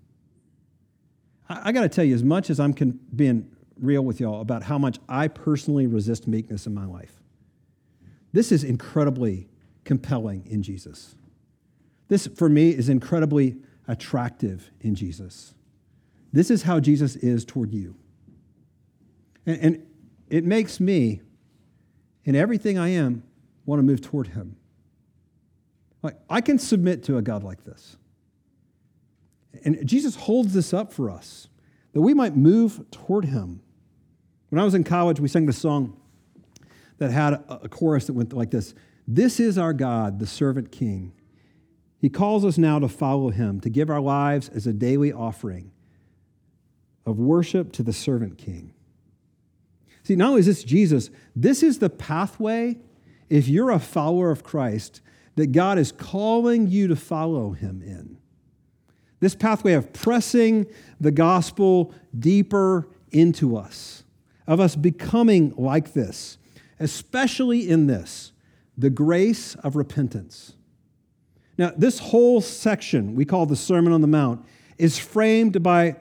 I, 1.50 1.64
I 1.66 1.72
got 1.74 1.82
to 1.82 1.90
tell 1.90 2.06
you, 2.06 2.16
as 2.16 2.24
much 2.24 2.50
as 2.50 2.62
I'm 2.62 2.74
con- 2.74 2.98
being 3.14 3.52
real 3.78 4.04
with 4.04 4.22
y'all 4.22 4.40
about 4.40 4.64
how 4.64 4.78
much 4.78 4.98
I 5.10 5.28
personally 5.28 5.86
resist 5.86 6.30
meekness 6.30 6.66
in 6.66 6.74
my 6.74 6.86
life, 6.86 7.22
this 8.32 8.54
is 8.54 8.64
incredibly 8.64 9.50
compelling 9.84 10.48
in 10.48 10.64
Jesus. 10.64 11.14
This, 12.08 12.26
for 12.26 12.48
me, 12.48 12.70
is 12.70 12.88
incredibly 12.88 13.58
attractive 13.86 14.72
in 14.80 14.96
Jesus. 14.96 15.56
This 16.32 16.52
is 16.52 16.64
how 16.64 16.80
Jesus 16.80 17.16
is 17.16 17.44
toward 17.44 17.74
you. 17.74 17.96
And, 19.46 19.62
and 19.62 19.88
it 20.30 20.44
makes 20.44 20.80
me, 20.80 21.22
in 22.24 22.36
everything 22.36 22.78
I 22.78 22.90
am, 22.90 23.24
want 23.66 23.80
to 23.80 23.84
move 23.84 24.02
toward 24.02 24.28
Him. 24.28 24.56
Like, 26.02 26.18
I 26.30 26.42
can 26.42 26.60
submit 26.60 27.04
to 27.06 27.18
a 27.18 27.22
God 27.22 27.44
like 27.44 27.64
this. 27.66 27.98
And 29.64 29.86
Jesus 29.88 30.16
holds 30.16 30.54
this 30.54 30.74
up 30.74 30.94
for 30.94 31.10
us 31.10 31.48
that 31.94 32.02
we 32.02 32.14
might 32.14 32.36
move 32.36 32.86
toward 32.92 33.26
Him. 33.26 33.62
When 34.50 34.60
I 34.60 34.64
was 34.64 34.76
in 34.76 34.84
college, 34.84 35.20
we 35.20 35.28
sang 35.28 35.46
the 35.46 35.54
song 35.54 36.00
that 37.00 37.12
had 37.12 37.34
a, 37.34 37.62
a 37.64 37.70
chorus 37.70 38.06
that 38.06 38.14
went 38.14 38.34
like 38.34 38.52
this 38.52 38.76
This 39.08 39.40
is 39.40 39.58
our 39.58 39.74
God, 39.74 40.20
the 40.20 40.28
servant 40.28 40.72
king. 40.72 41.14
He 41.98 42.10
calls 42.10 42.46
us 42.46 42.58
now 42.58 42.80
to 42.80 42.88
follow 42.88 43.30
Him, 43.30 43.60
to 43.62 43.70
give 43.70 43.90
our 43.90 44.00
lives 44.00 44.48
as 44.50 44.68
a 44.68 44.74
daily 44.74 45.12
offering 45.12 45.72
of 47.06 47.20
worship 47.20 47.72
to 47.74 47.84
the 47.84 47.94
servant 47.94 48.38
king. 48.38 48.74
See, 50.04 50.16
not 50.16 50.30
only 50.30 50.40
is 50.40 50.46
this 50.46 50.64
Jesus, 50.64 51.10
this 51.36 51.62
is 51.62 51.80
the 51.80 51.90
pathway, 51.90 52.78
if 53.30 53.48
you're 53.48 53.70
a 53.70 53.80
follower 53.80 54.32
of 54.32 54.44
Christ, 54.44 55.02
that 55.36 55.52
God 55.52 55.78
is 55.78 55.92
calling 55.92 56.68
you 56.68 56.88
to 56.88 56.96
follow 56.96 57.52
him 57.52 57.82
in. 57.82 58.18
This 59.20 59.36
pathway 59.36 59.74
of 59.74 59.94
pressing 59.94 60.66
the 61.00 61.12
gospel 61.12 61.94
deeper 62.18 62.88
into 63.12 63.56
us, 63.56 64.04
of 64.48 64.60
us 64.60 64.76
becoming 64.76 65.54
like 65.58 65.94
this, 65.94 66.38
especially 66.80 67.70
in 67.70 67.88
this, 67.88 68.32
the 68.78 68.90
grace 68.90 69.56
of 69.56 69.76
repentance. 69.76 70.56
Now, 71.58 71.74
this 71.76 72.00
whole 72.00 72.40
section 72.40 73.16
we 73.16 73.26
call 73.26 73.46
the 73.46 73.56
Sermon 73.56 73.92
on 73.92 74.02
the 74.02 74.08
Mount 74.08 74.46
is 74.78 74.98
framed 74.98 75.62
by 75.62 75.98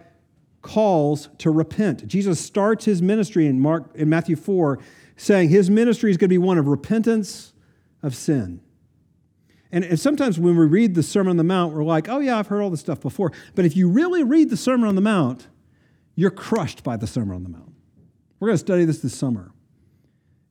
calls 0.68 1.30
to 1.38 1.50
repent. 1.50 2.06
Jesus 2.06 2.38
starts 2.38 2.84
his 2.84 3.00
ministry 3.00 3.46
in 3.46 3.58
Mark 3.58 3.90
in 3.94 4.10
Matthew 4.10 4.36
4 4.36 4.78
saying 5.16 5.48
his 5.48 5.70
ministry 5.70 6.10
is 6.10 6.18
going 6.18 6.26
to 6.26 6.34
be 6.34 6.38
one 6.38 6.58
of 6.58 6.68
repentance 6.68 7.54
of 8.02 8.14
sin. 8.14 8.60
And, 9.72 9.98
sometimes 9.98 10.38
when 10.38 10.56
we 10.56 10.66
read 10.66 10.94
the 10.94 11.02
Sermon 11.02 11.30
on 11.30 11.36
the 11.38 11.44
Mount, 11.44 11.74
we're 11.74 11.84
like, 11.84 12.08
oh, 12.08 12.20
yeah, 12.20 12.38
I've 12.38 12.46
heard 12.46 12.60
all 12.62 12.70
this 12.70 12.80
stuff 12.80 13.00
before. 13.00 13.32
But 13.54 13.64
if 13.64 13.76
you 13.76 13.88
really 13.88 14.22
read 14.22 14.50
the 14.50 14.56
Sermon 14.56 14.88
on 14.88 14.94
the 14.94 15.00
Mount, 15.00 15.48
you're 16.14 16.30
crushed 16.30 16.84
by 16.84 16.96
the 16.96 17.06
Sermon 17.06 17.34
on 17.34 17.42
the 17.42 17.50
Mount. 17.50 17.72
We're 18.38 18.48
going 18.48 18.54
to 18.54 18.64
study 18.64 18.84
this 18.84 19.00
this 19.00 19.14
summer. 19.14 19.52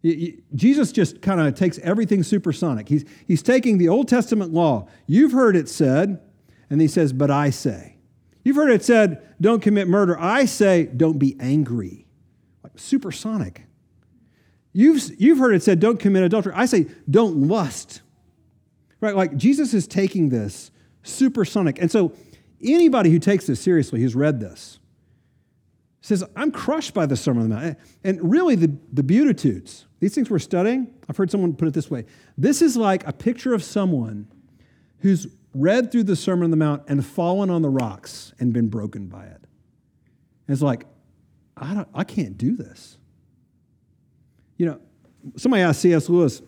Jesus 0.04 0.92
just 0.92 1.22
kind 1.22 1.42
of 1.42 1.56
takes 1.56 1.80
everything 1.80 2.24
supersonic. 2.24 2.90
He's, 2.90 3.06
he's 3.28 3.44
taking 3.44 3.78
the 3.78 3.90
Old 3.90 4.08
Testament 4.08 4.52
law. 4.52 4.88
You've 5.06 5.32
heard 5.32 5.56
it 5.56 5.70
said, 5.70 6.22
and 6.70 6.82
he 6.82 6.88
says, 6.88 7.14
but 7.14 7.32
I 7.32 7.50
say. 7.50 7.97
You've 8.48 8.56
heard 8.56 8.72
it 8.72 8.82
said, 8.82 9.22
don't 9.42 9.62
commit 9.62 9.90
murder. 9.90 10.18
I 10.18 10.46
say, 10.46 10.86
don't 10.86 11.20
be 11.20 11.36
angry. 11.38 12.08
Like 12.64 12.80
supersonic. 12.80 13.64
You've, 14.72 15.04
you've 15.20 15.38
heard 15.38 15.54
it 15.54 15.64
said, 15.64 15.82
don't 15.82 16.00
commit 16.00 16.24
adultery. 16.24 16.54
I 16.56 16.66
say, 16.66 16.86
don't 17.10 17.50
lust. 17.50 18.04
Right? 19.02 19.14
Like 19.14 19.36
Jesus 19.36 19.74
is 19.74 19.86
taking 19.86 20.30
this 20.30 20.72
supersonic. 21.04 21.78
And 21.82 21.92
so 21.92 22.14
anybody 22.64 23.10
who 23.10 23.20
takes 23.20 23.48
this 23.48 23.60
seriously, 23.60 24.00
who's 24.00 24.16
read 24.16 24.40
this, 24.40 24.80
says, 26.00 26.24
I'm 26.34 26.52
crushed 26.52 26.94
by 26.94 27.06
the 27.06 27.18
Sermon 27.18 27.44
on 27.44 27.50
the 27.50 27.56
Mount. 27.58 27.78
And 28.06 28.32
really, 28.32 28.56
the, 28.56 28.74
the 28.94 29.04
Beatitudes, 29.04 29.88
these 30.00 30.16
things 30.16 30.30
we're 30.30 30.40
studying, 30.40 30.94
I've 31.10 31.18
heard 31.18 31.30
someone 31.30 31.54
put 31.54 31.68
it 31.68 31.74
this 31.74 31.92
way 31.92 32.06
this 32.38 32.62
is 32.62 32.78
like 32.78 33.06
a 33.06 33.12
picture 33.12 33.54
of 33.54 33.62
someone 33.62 34.32
who's 35.00 35.28
read 35.54 35.92
through 35.92 36.04
the 36.04 36.16
Sermon 36.16 36.46
on 36.46 36.52
the 36.52 36.58
Mount 36.58 36.84
and 36.88 37.06
fallen 37.06 37.50
on 37.50 37.62
the 37.62 37.70
rocks 37.70 38.34
and 38.40 38.54
been 38.54 38.68
broken 38.68 39.08
by 39.08 39.26
it. 39.26 39.42
And 40.48 40.54
it's 40.54 40.62
like, 40.62 40.86
I, 41.56 41.74
don't, 41.74 41.88
I 41.94 42.04
can't 42.04 42.38
do 42.38 42.56
this. 42.56 42.98
You 44.58 44.68
know, 44.68 44.80
somebody 45.36 45.64
asked 45.64 45.82
C.S. 45.82 46.10
Lewis, 46.10 46.42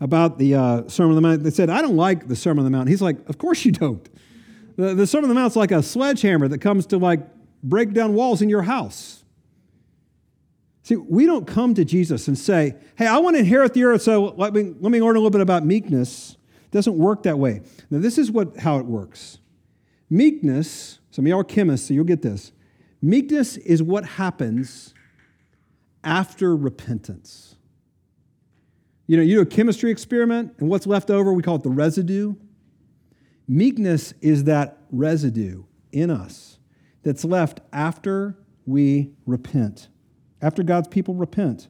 about 0.00 0.38
the 0.38 0.54
uh, 0.54 0.88
Sermon 0.88 1.16
on 1.16 1.22
the 1.22 1.28
Mount. 1.28 1.44
They 1.44 1.50
said, 1.50 1.68
I 1.70 1.82
don't 1.82 1.96
like 1.96 2.26
the 2.26 2.36
Sermon 2.36 2.64
on 2.64 2.70
the 2.70 2.76
Mount. 2.76 2.88
He's 2.88 3.02
like, 3.02 3.28
Of 3.28 3.38
course 3.38 3.64
you 3.64 3.72
don't. 3.72 4.08
The, 4.76 4.94
the 4.94 5.06
Sermon 5.06 5.30
on 5.30 5.36
the 5.36 5.40
Mount's 5.40 5.56
like 5.56 5.72
a 5.72 5.82
sledgehammer 5.82 6.48
that 6.48 6.58
comes 6.58 6.86
to 6.86 6.98
like 6.98 7.20
break 7.62 7.92
down 7.92 8.14
walls 8.14 8.40
in 8.40 8.48
your 8.48 8.62
house. 8.62 9.24
See, 10.82 10.96
we 10.96 11.26
don't 11.26 11.46
come 11.46 11.74
to 11.74 11.84
Jesus 11.84 12.26
and 12.26 12.36
say, 12.36 12.76
Hey, 12.96 13.06
I 13.06 13.18
want 13.18 13.36
to 13.36 13.40
inherit 13.40 13.74
the 13.74 13.84
earth, 13.84 14.02
so 14.02 14.34
let 14.36 14.54
me, 14.54 14.74
let 14.80 14.90
me 14.90 15.02
learn 15.02 15.16
a 15.16 15.18
little 15.18 15.30
bit 15.30 15.42
about 15.42 15.64
meekness. 15.64 16.36
It 16.70 16.72
doesn't 16.72 16.96
work 16.96 17.24
that 17.24 17.36
way. 17.36 17.62
Now, 17.90 17.98
this 17.98 18.16
is 18.16 18.30
what, 18.30 18.58
how 18.58 18.78
it 18.78 18.86
works. 18.86 19.38
Meekness, 20.08 21.00
some 21.10 21.26
of 21.26 21.28
y'all 21.28 21.40
are 21.40 21.44
chemists, 21.44 21.88
so 21.88 21.94
you'll 21.94 22.04
get 22.04 22.22
this. 22.22 22.52
Meekness 23.02 23.56
is 23.56 23.82
what 23.82 24.04
happens 24.04 24.94
after 26.04 26.54
repentance. 26.54 27.56
You 29.08 29.16
know, 29.16 29.24
you 29.24 29.34
do 29.34 29.40
a 29.42 29.46
chemistry 29.46 29.90
experiment, 29.90 30.54
and 30.58 30.68
what's 30.68 30.86
left 30.86 31.10
over, 31.10 31.32
we 31.32 31.42
call 31.42 31.56
it 31.56 31.64
the 31.64 31.70
residue. 31.70 32.34
Meekness 33.48 34.14
is 34.20 34.44
that 34.44 34.78
residue 34.92 35.64
in 35.90 36.08
us 36.08 36.58
that's 37.02 37.24
left 37.24 37.58
after 37.72 38.38
we 38.64 39.10
repent, 39.26 39.88
after 40.40 40.62
God's 40.62 40.86
people 40.86 41.14
repent. 41.14 41.66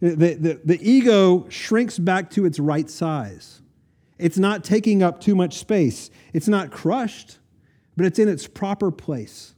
The, 0.00 0.34
the, 0.34 0.60
the 0.64 0.78
ego 0.82 1.46
shrinks 1.48 1.96
back 2.00 2.30
to 2.30 2.44
its 2.44 2.58
right 2.58 2.90
size. 2.90 3.60
It's 4.22 4.38
not 4.38 4.64
taking 4.64 5.02
up 5.02 5.20
too 5.20 5.34
much 5.34 5.58
space. 5.58 6.10
It's 6.32 6.48
not 6.48 6.70
crushed, 6.70 7.38
but 7.96 8.06
it's 8.06 8.18
in 8.18 8.28
its 8.28 8.46
proper 8.46 8.90
place, 8.90 9.54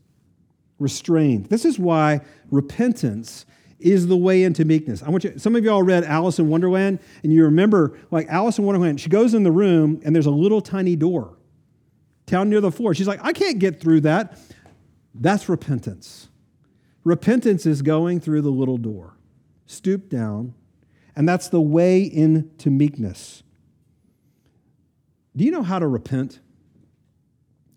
restrained. 0.79 1.47
This 1.47 1.65
is 1.65 1.79
why 1.79 2.23
repentance 2.51 3.47
is 3.79 4.07
the 4.07 4.17
way 4.17 4.43
into 4.43 4.65
meekness. 4.65 5.03
I 5.03 5.11
want 5.11 5.25
you, 5.25 5.39
some 5.39 5.55
of 5.55 5.65
y'all 5.65 5.83
read 5.83 6.05
Alice 6.05 6.39
in 6.39 6.49
Wonderland, 6.49 6.99
and 7.23 7.33
you 7.33 7.45
remember, 7.45 7.99
like 8.11 8.27
Alice 8.29 8.59
in 8.59 8.65
Wonderland, 8.65 9.01
she 9.01 9.11
goes 9.11 9.35
in 9.35 9.43
the 9.43 9.53
room 9.53 10.01
and 10.05 10.15
there's 10.15 10.27
a 10.27 10.31
little 10.31 10.63
tiny 10.63 10.97
door 10.97 11.37
down 12.27 12.49
near 12.49 12.61
the 12.61 12.73
floor. 12.73 12.95
She's 12.95 13.07
like, 13.07 13.21
I 13.23 13.33
can't 13.33 13.59
get 13.59 13.81
through 13.81 14.01
that. 14.01 14.39
That's 15.15 15.49
repentance. 15.49 16.29
Repentance 17.05 17.67
is 17.67 17.83
going 17.83 18.21
through 18.21 18.41
the 18.41 18.51
little 18.51 18.79
door, 18.79 19.19
stoop 19.67 20.09
down, 20.09 20.55
and 21.15 21.29
that's 21.29 21.49
the 21.49 21.61
way 21.61 22.03
into 22.03 22.71
meekness. 22.71 23.44
Do 25.37 25.45
you 25.45 25.51
know 25.51 25.63
how 25.63 25.79
to 25.79 25.87
repent? 25.87 26.41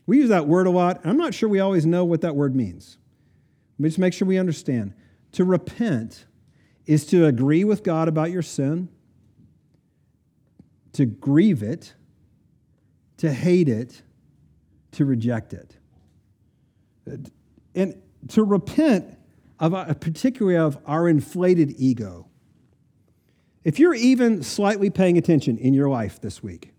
We 0.05 0.17
use 0.17 0.29
that 0.29 0.47
word 0.47 0.67
a 0.67 0.69
lot, 0.69 1.01
and 1.01 1.09
I'm 1.09 1.17
not 1.17 1.33
sure 1.33 1.49
we 1.49 1.59
always 1.59 1.85
know 1.85 2.05
what 2.05 2.21
that 2.21 2.35
word 2.35 2.55
means. 2.55 2.97
Let 3.77 3.83
me 3.83 3.89
just 3.89 3.99
make 3.99 4.13
sure 4.13 4.27
we 4.27 4.37
understand. 4.37 4.93
To 5.33 5.43
repent 5.43 6.25
is 6.85 7.05
to 7.07 7.25
agree 7.25 7.63
with 7.63 7.83
God 7.83 8.07
about 8.07 8.31
your 8.31 8.41
sin, 8.41 8.89
to 10.93 11.05
grieve 11.05 11.61
it, 11.61 11.93
to 13.17 13.33
hate 13.33 13.67
it, 13.67 14.01
to 14.93 15.05
reject 15.05 15.53
it. 15.53 15.77
And 17.75 18.01
to 18.29 18.43
repent 18.43 19.17
of 19.59 19.73
uh, 19.73 19.93
particularly 19.95 20.57
of 20.57 20.77
our 20.85 21.07
inflated 21.07 21.73
ego. 21.77 22.27
If 23.63 23.79
you're 23.79 23.93
even 23.93 24.43
slightly 24.43 24.89
paying 24.89 25.17
attention 25.17 25.57
in 25.57 25.73
your 25.73 25.89
life 25.89 26.21
this 26.21 26.41
week, 26.41 26.73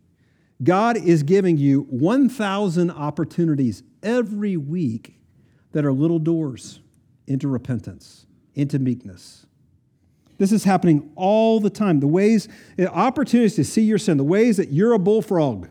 God 0.62 0.96
is 0.96 1.22
giving 1.22 1.56
you 1.56 1.82
1,000 1.90 2.90
opportunities 2.90 3.82
every 4.02 4.56
week 4.56 5.18
that 5.72 5.84
are 5.84 5.92
little 5.92 6.18
doors 6.18 6.80
into 7.26 7.46
repentance, 7.46 8.26
into 8.54 8.78
meekness. 8.78 9.46
This 10.38 10.52
is 10.52 10.64
happening 10.64 11.10
all 11.14 11.60
the 11.60 11.70
time. 11.70 12.00
The 12.00 12.06
ways, 12.06 12.48
eh, 12.78 12.86
opportunities 12.86 13.56
to 13.56 13.64
see 13.64 13.82
your 13.82 13.98
sin, 13.98 14.16
the 14.16 14.24
ways 14.24 14.56
that 14.56 14.70
you're 14.72 14.92
a 14.92 14.98
bullfrog, 14.98 15.68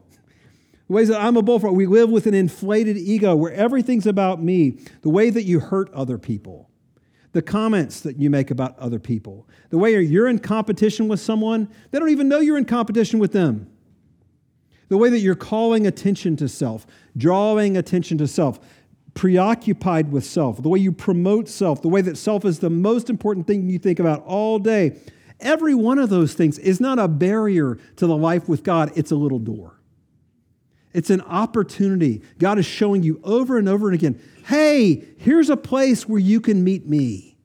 the 0.87 0.93
ways 0.93 1.07
that 1.07 1.21
I'm 1.21 1.37
a 1.37 1.41
bullfrog. 1.41 1.75
We 1.75 1.85
live 1.85 2.09
with 2.09 2.27
an 2.27 2.33
inflated 2.33 2.97
ego 2.97 3.35
where 3.35 3.53
everything's 3.53 4.05
about 4.05 4.43
me, 4.43 4.79
the 5.01 5.09
way 5.09 5.29
that 5.29 5.43
you 5.43 5.59
hurt 5.59 5.91
other 5.93 6.17
people, 6.17 6.69
the 7.31 7.41
comments 7.41 8.01
that 8.01 8.17
you 8.17 8.29
make 8.29 8.51
about 8.51 8.77
other 8.77 8.99
people, 8.99 9.47
the 9.69 9.77
way 9.77 9.99
you're 10.01 10.27
in 10.27 10.39
competition 10.39 11.07
with 11.07 11.19
someone, 11.19 11.69
they 11.91 11.99
don't 11.99 12.09
even 12.09 12.27
know 12.27 12.39
you're 12.39 12.57
in 12.57 12.65
competition 12.65 13.19
with 13.19 13.31
them. 13.31 13.69
The 14.89 14.97
way 14.97 15.09
that 15.09 15.19
you're 15.19 15.35
calling 15.35 15.85
attention 15.85 16.35
to 16.37 16.47
self, 16.47 16.87
drawing 17.15 17.75
attention 17.75 18.17
to 18.19 18.27
self, 18.27 18.59
preoccupied 19.13 20.11
with 20.11 20.23
self, 20.23 20.61
the 20.61 20.69
way 20.69 20.79
you 20.79 20.91
promote 20.91 21.49
self, 21.49 21.81
the 21.81 21.89
way 21.89 22.01
that 22.01 22.17
self 22.17 22.45
is 22.45 22.59
the 22.59 22.69
most 22.69 23.09
important 23.09 23.47
thing 23.47 23.67
you 23.67 23.79
think 23.79 23.99
about 23.99 24.23
all 24.25 24.59
day. 24.59 24.97
Every 25.39 25.75
one 25.75 25.99
of 25.99 26.09
those 26.09 26.33
things 26.33 26.57
is 26.59 26.79
not 26.79 26.99
a 26.99 27.07
barrier 27.07 27.77
to 27.97 28.07
the 28.07 28.15
life 28.15 28.47
with 28.47 28.63
God, 28.63 28.91
it's 28.95 29.11
a 29.11 29.15
little 29.15 29.39
door. 29.39 29.73
It's 30.93 31.09
an 31.09 31.21
opportunity. 31.21 32.21
God 32.39 32.57
is 32.57 32.65
showing 32.65 33.03
you 33.03 33.19
over 33.23 33.57
and 33.57 33.67
over 33.67 33.87
and 33.87 33.95
again 33.95 34.21
hey, 34.45 35.03
here's 35.17 35.49
a 35.49 35.57
place 35.57 36.07
where 36.07 36.21
you 36.21 36.39
can 36.39 36.63
meet 36.63 36.87
me. 36.87 37.37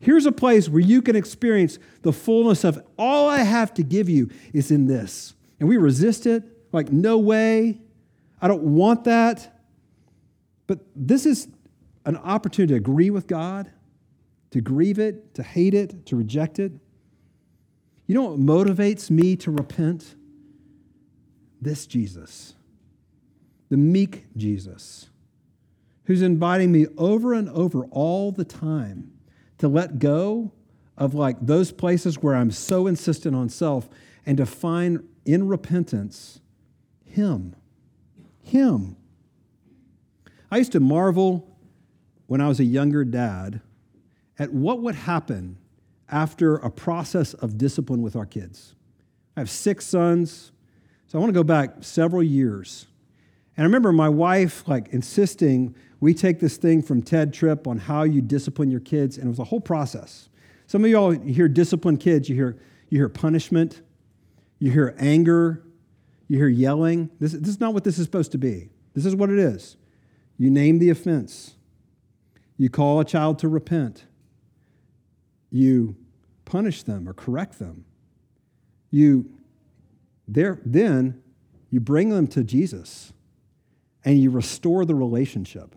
Here's 0.00 0.26
a 0.26 0.32
place 0.32 0.68
where 0.68 0.80
you 0.80 1.00
can 1.00 1.14
experience 1.14 1.78
the 2.02 2.12
fullness 2.12 2.64
of 2.64 2.84
all 2.98 3.28
I 3.28 3.38
have 3.38 3.72
to 3.74 3.84
give 3.84 4.08
you 4.08 4.30
is 4.52 4.72
in 4.72 4.86
this. 4.86 5.34
And 5.60 5.68
we 5.68 5.76
resist 5.76 6.26
it 6.26 6.42
like, 6.72 6.90
no 6.92 7.18
way. 7.18 7.80
I 8.40 8.48
don't 8.48 8.62
want 8.62 9.04
that. 9.04 9.60
But 10.66 10.80
this 10.94 11.26
is 11.26 11.48
an 12.04 12.16
opportunity 12.16 12.74
to 12.74 12.78
agree 12.78 13.10
with 13.10 13.26
God, 13.26 13.70
to 14.50 14.60
grieve 14.60 14.98
it, 14.98 15.34
to 15.34 15.42
hate 15.42 15.74
it, 15.74 16.06
to 16.06 16.16
reject 16.16 16.58
it. 16.58 16.72
You 18.06 18.14
know 18.14 18.30
what 18.30 18.38
motivates 18.38 19.10
me 19.10 19.36
to 19.36 19.50
repent? 19.50 20.14
This 21.60 21.86
Jesus 21.86 22.56
the 23.68 23.76
meek 23.76 24.26
Jesus, 24.36 25.08
who's 26.04 26.22
inviting 26.22 26.70
me 26.70 26.86
over 26.96 27.34
and 27.34 27.48
over 27.50 27.84
all 27.86 28.30
the 28.30 28.44
time 28.44 29.12
to 29.58 29.68
let 29.68 29.98
go 29.98 30.52
of 30.96 31.14
like 31.14 31.36
those 31.40 31.72
places 31.72 32.22
where 32.22 32.34
I'm 32.34 32.50
so 32.50 32.86
insistent 32.86 33.34
on 33.34 33.48
self 33.48 33.88
and 34.24 34.36
to 34.38 34.46
find 34.46 35.06
in 35.24 35.48
repentance 35.48 36.40
Him. 37.16 37.56
Him. 38.42 38.96
I 40.50 40.58
used 40.58 40.72
to 40.72 40.80
marvel 40.80 41.56
when 42.26 42.40
I 42.40 42.48
was 42.48 42.60
a 42.60 42.64
younger 42.64 43.04
dad 43.04 43.60
at 44.38 44.52
what 44.52 44.80
would 44.82 44.94
happen 44.94 45.58
after 46.08 46.56
a 46.56 46.70
process 46.70 47.34
of 47.34 47.58
discipline 47.58 48.02
with 48.02 48.16
our 48.16 48.26
kids. 48.26 48.74
I 49.36 49.40
have 49.40 49.50
six 49.50 49.86
sons, 49.86 50.52
so 51.06 51.18
I 51.18 51.20
want 51.20 51.30
to 51.30 51.38
go 51.38 51.44
back 51.44 51.76
several 51.80 52.22
years 52.22 52.86
and 53.56 53.64
I 53.64 53.66
remember 53.66 53.92
my 53.92 54.08
wife 54.08 54.66
like 54.68 54.88
insisting 54.88 55.74
we 56.00 56.12
take 56.12 56.40
this 56.40 56.58
thing 56.58 56.82
from 56.82 57.02
Tedd 57.02 57.32
Tripp 57.32 57.66
on 57.66 57.78
how 57.78 58.02
you 58.02 58.20
discipline 58.20 58.70
your 58.70 58.80
kids, 58.80 59.16
and 59.16 59.26
it 59.26 59.30
was 59.30 59.38
a 59.38 59.44
whole 59.44 59.60
process. 59.60 60.28
Some 60.66 60.84
of 60.84 60.90
y'all 60.90 61.12
hear 61.12 61.48
discipline 61.48 61.96
kids, 61.96 62.28
you 62.28 62.34
hear 62.34 62.56
you 62.90 62.98
hear 62.98 63.08
punishment, 63.08 63.80
you 64.58 64.70
hear 64.70 64.94
anger, 64.98 65.62
you 66.28 66.38
hear 66.38 66.48
yelling. 66.48 67.10
This, 67.20 67.32
this 67.32 67.48
is 67.48 67.60
not 67.60 67.74
what 67.74 67.84
this 67.84 67.98
is 67.98 68.04
supposed 68.04 68.32
to 68.32 68.38
be. 68.38 68.70
This 68.94 69.06
is 69.06 69.14
what 69.14 69.30
it 69.30 69.38
is. 69.38 69.76
You 70.38 70.50
name 70.50 70.78
the 70.78 70.90
offense. 70.90 71.54
You 72.56 72.70
call 72.70 73.00
a 73.00 73.04
child 73.04 73.38
to 73.40 73.48
repent. 73.48 74.06
You 75.50 75.96
punish 76.44 76.82
them 76.82 77.08
or 77.08 77.12
correct 77.12 77.58
them. 77.58 77.84
You 78.90 79.30
there 80.28 80.60
then 80.64 81.22
you 81.70 81.80
bring 81.80 82.08
them 82.10 82.26
to 82.28 82.42
Jesus 82.42 83.12
and 84.04 84.18
you 84.20 84.30
restore 84.30 84.84
the 84.84 84.94
relationship. 84.94 85.76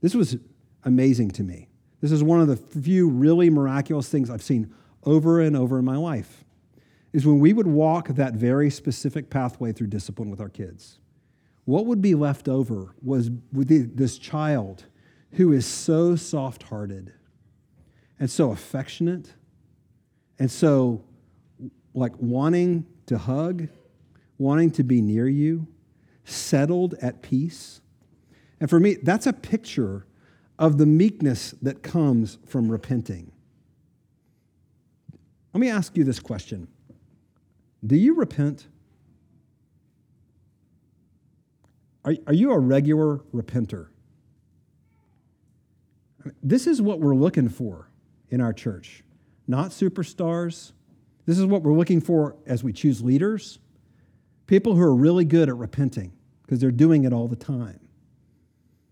This 0.00 0.14
was 0.14 0.36
amazing 0.84 1.32
to 1.32 1.42
me. 1.42 1.68
This 2.00 2.12
is 2.12 2.22
one 2.22 2.40
of 2.40 2.48
the 2.48 2.56
few 2.56 3.08
really 3.08 3.50
miraculous 3.50 4.08
things 4.08 4.30
I've 4.30 4.42
seen 4.42 4.72
over 5.04 5.40
and 5.40 5.56
over 5.56 5.78
in 5.78 5.84
my 5.84 5.96
life. 5.96 6.43
Is 7.14 7.24
when 7.24 7.38
we 7.38 7.52
would 7.52 7.68
walk 7.68 8.08
that 8.08 8.34
very 8.34 8.68
specific 8.68 9.30
pathway 9.30 9.72
through 9.72 9.86
discipline 9.86 10.30
with 10.30 10.40
our 10.40 10.48
kids. 10.48 10.98
What 11.64 11.86
would 11.86 12.02
be 12.02 12.16
left 12.16 12.48
over 12.48 12.94
was 13.00 13.30
this 13.52 14.18
child 14.18 14.84
who 15.34 15.52
is 15.52 15.64
so 15.64 16.16
soft 16.16 16.64
hearted 16.64 17.12
and 18.18 18.28
so 18.28 18.50
affectionate 18.50 19.32
and 20.40 20.50
so 20.50 21.04
like 21.94 22.12
wanting 22.18 22.84
to 23.06 23.16
hug, 23.16 23.68
wanting 24.36 24.72
to 24.72 24.82
be 24.82 25.00
near 25.00 25.28
you, 25.28 25.68
settled 26.24 26.94
at 27.00 27.22
peace. 27.22 27.80
And 28.58 28.68
for 28.68 28.80
me, 28.80 28.94
that's 28.94 29.28
a 29.28 29.32
picture 29.32 30.04
of 30.58 30.78
the 30.78 30.86
meekness 30.86 31.52
that 31.62 31.84
comes 31.84 32.38
from 32.44 32.68
repenting. 32.70 33.30
Let 35.52 35.60
me 35.60 35.70
ask 35.70 35.96
you 35.96 36.02
this 36.02 36.18
question 36.18 36.66
Do 37.86 37.96
you 37.96 38.14
repent? 38.14 38.66
Are, 42.04 42.14
are 42.26 42.32
you 42.32 42.52
a 42.52 42.58
regular 42.58 43.18
repenter? 43.34 43.88
This 46.42 46.66
is 46.66 46.80
what 46.80 47.00
we're 47.00 47.14
looking 47.14 47.48
for 47.48 47.90
in 48.30 48.40
our 48.40 48.52
church, 48.52 49.04
not 49.46 49.70
superstars. 49.70 50.72
This 51.26 51.38
is 51.38 51.46
what 51.46 51.62
we're 51.62 51.74
looking 51.74 52.00
for 52.00 52.36
as 52.46 52.64
we 52.64 52.72
choose 52.72 53.02
leaders. 53.02 53.58
People 54.46 54.74
who 54.74 54.82
are 54.82 54.94
really 54.94 55.24
good 55.24 55.48
at 55.48 55.56
repenting 55.56 56.12
because 56.42 56.60
they're 56.60 56.70
doing 56.70 57.04
it 57.04 57.12
all 57.12 57.28
the 57.28 57.36
time. 57.36 57.80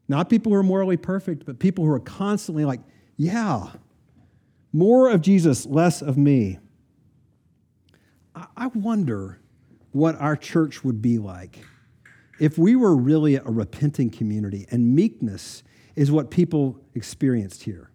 Not 0.09 0.29
people 0.29 0.53
who 0.53 0.59
are 0.59 0.63
morally 0.63 0.97
perfect, 0.97 1.47
but 1.47 1.59
people 1.59 1.85
who 1.85 1.93
are 1.93 2.01
constantly 2.01 2.65
like, 2.65 2.81
yeah, 3.17 3.71
more 4.73 5.11
of 5.11 5.21
Jesus, 5.21 5.67
less 5.67 6.03
of 6.03 6.17
me. 6.17 6.59
I 8.35 8.69
wonder 8.69 9.41
what 9.93 10.19
our 10.21 10.37
church 10.37 10.83
would 10.85 11.03
be 11.03 11.19
like 11.19 11.59
if 12.41 12.59
we 12.59 12.75
were 12.75 12.97
really 12.97 13.37
a 13.37 13.43
repenting 13.43 14.11
community 14.11 14.67
and 14.71 14.95
meekness 14.95 15.63
is 15.95 16.11
what 16.11 16.31
people 16.31 16.81
experienced 16.95 17.65
here. 17.65 17.91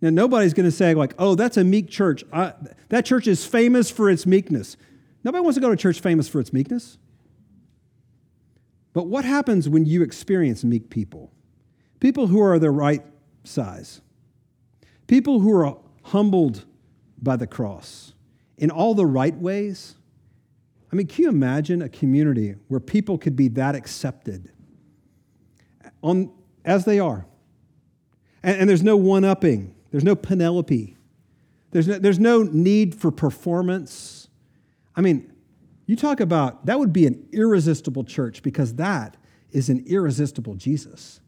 Now, 0.00 0.10
nobody's 0.10 0.54
going 0.54 0.66
to 0.66 0.72
say, 0.72 0.94
like, 0.94 1.14
oh, 1.18 1.34
that's 1.34 1.56
a 1.56 1.64
meek 1.64 1.88
church. 1.88 2.24
I, 2.32 2.52
that 2.88 3.04
church 3.04 3.26
is 3.26 3.44
famous 3.44 3.90
for 3.90 4.10
its 4.10 4.26
meekness. 4.26 4.76
Nobody 5.24 5.42
wants 5.42 5.56
to 5.56 5.60
go 5.60 5.68
to 5.68 5.74
a 5.74 5.76
church 5.76 6.00
famous 6.00 6.28
for 6.28 6.40
its 6.40 6.52
meekness. 6.52 6.98
But 8.92 9.06
what 9.06 9.24
happens 9.24 9.68
when 9.68 9.86
you 9.86 10.02
experience 10.02 10.64
meek 10.64 10.90
people? 10.90 11.32
People 12.00 12.28
who 12.28 12.40
are 12.40 12.58
the 12.58 12.70
right 12.70 13.04
size, 13.42 14.00
people 15.06 15.40
who 15.40 15.54
are 15.54 15.78
humbled 16.04 16.64
by 17.20 17.36
the 17.36 17.46
cross 17.46 18.12
in 18.58 18.70
all 18.70 18.94
the 18.94 19.06
right 19.06 19.36
ways. 19.36 19.94
I 20.92 20.96
mean, 20.96 21.06
can 21.06 21.24
you 21.24 21.28
imagine 21.28 21.82
a 21.82 21.88
community 21.88 22.56
where 22.68 22.80
people 22.80 23.18
could 23.18 23.36
be 23.36 23.48
that 23.48 23.74
accepted 23.74 24.50
on, 26.02 26.32
as 26.64 26.84
they 26.84 26.98
are? 26.98 27.26
And, 28.42 28.60
and 28.60 28.70
there's 28.70 28.82
no 28.82 28.96
one 28.96 29.24
upping, 29.24 29.74
there's 29.90 30.04
no 30.04 30.16
Penelope, 30.16 30.96
there's 31.70 31.88
no, 31.88 31.98
there's 31.98 32.18
no 32.18 32.42
need 32.42 32.94
for 32.94 33.10
performance. 33.10 34.28
I 34.96 35.00
mean, 35.00 35.32
you 35.86 35.96
talk 35.96 36.20
about 36.20 36.66
that 36.66 36.78
would 36.78 36.92
be 36.92 37.06
an 37.06 37.28
irresistible 37.32 38.04
church 38.04 38.42
because 38.42 38.74
that 38.74 39.16
is 39.50 39.68
an 39.68 39.84
irresistible 39.86 40.54
Jesus. 40.54 41.20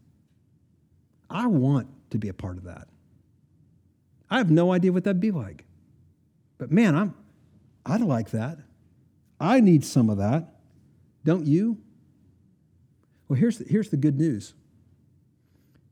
I 1.29 1.47
want 1.47 1.89
to 2.11 2.19
be 2.19 2.29
a 2.29 2.35
part 2.35 2.57
of 2.57 2.65
that. 2.65 2.89
I 4.29 4.39
have 4.39 4.51
no 4.51 4.73
idea 4.73 4.93
what 4.93 5.05
that'd 5.05 5.21
be 5.21 5.31
like. 5.31 5.65
But 6.59 6.71
man, 6.71 6.95
I'm 6.95 7.15
I'd 7.85 8.01
like 8.01 8.31
that. 8.31 8.59
I 9.39 9.61
need 9.61 9.85
some 9.85 10.11
of 10.11 10.19
that. 10.19 10.57
Don't 11.25 11.47
you? 11.47 11.79
Well, 13.29 13.39
here's 13.39 13.59
the, 13.59 13.65
here's 13.65 13.91
the 13.91 13.97
good 13.97 14.19
news. 14.19 14.55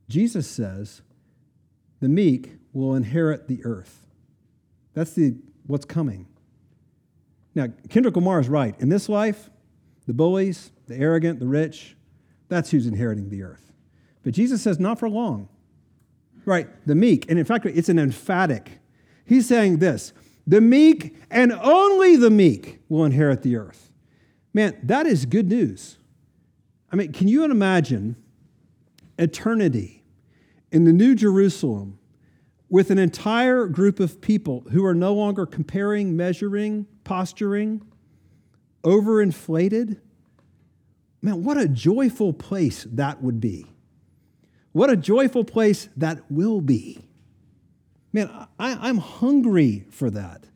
Jesus 0.08 0.48
says, 0.48 1.02
the 2.00 2.08
meek 2.08 2.52
will 2.72 2.94
inherit 2.94 3.48
the 3.48 3.64
earth. 3.64 4.06
That's 4.94 5.12
the 5.12 5.36
what's 5.66 5.84
coming. 5.84 6.26
Now, 7.54 7.68
Kendrick 7.88 8.16
Lamar 8.16 8.40
is 8.40 8.48
right. 8.48 8.74
In 8.80 8.88
this 8.88 9.08
life, 9.08 9.50
the 10.06 10.14
bullies, 10.14 10.70
the 10.86 10.96
arrogant, 10.96 11.40
the 11.40 11.46
rich. 11.46 11.96
That's 12.48 12.70
who's 12.70 12.86
inheriting 12.86 13.28
the 13.28 13.42
earth. 13.42 13.72
But 14.22 14.32
Jesus 14.32 14.62
says, 14.62 14.78
not 14.78 14.98
for 14.98 15.08
long. 15.08 15.48
Right? 16.44 16.68
The 16.86 16.94
meek. 16.94 17.28
And 17.28 17.38
in 17.38 17.44
fact, 17.44 17.66
it's 17.66 17.88
an 17.88 17.98
emphatic. 17.98 18.78
He's 19.26 19.46
saying 19.46 19.78
this 19.78 20.12
the 20.48 20.62
meek 20.62 21.14
and 21.30 21.52
only 21.52 22.16
the 22.16 22.30
meek 22.30 22.80
will 22.88 23.04
inherit 23.04 23.42
the 23.42 23.54
earth. 23.54 23.92
Man, 24.54 24.78
that 24.82 25.06
is 25.06 25.26
good 25.26 25.46
news. 25.46 25.98
I 26.90 26.96
mean, 26.96 27.12
can 27.12 27.28
you 27.28 27.44
imagine 27.44 28.16
eternity 29.18 30.02
in 30.72 30.84
the 30.84 30.92
New 30.92 31.14
Jerusalem 31.14 31.98
with 32.70 32.90
an 32.90 32.98
entire 32.98 33.66
group 33.66 34.00
of 34.00 34.22
people 34.22 34.64
who 34.70 34.86
are 34.86 34.94
no 34.94 35.12
longer 35.12 35.44
comparing, 35.44 36.16
measuring, 36.16 36.86
posturing, 37.04 37.82
overinflated? 38.84 40.00
Man, 41.20 41.44
what 41.44 41.58
a 41.58 41.68
joyful 41.68 42.32
place 42.32 42.86
that 42.90 43.22
would 43.22 43.38
be. 43.38 43.66
What 44.72 44.88
a 44.88 44.96
joyful 44.96 45.44
place 45.44 45.90
that 45.98 46.30
will 46.30 46.62
be. 46.62 47.07
Man, 48.12 48.30
I, 48.58 48.88
am 48.88 48.98
hungry 48.98 49.84
for 49.90 50.10
that. 50.10 50.42
This 50.42 50.50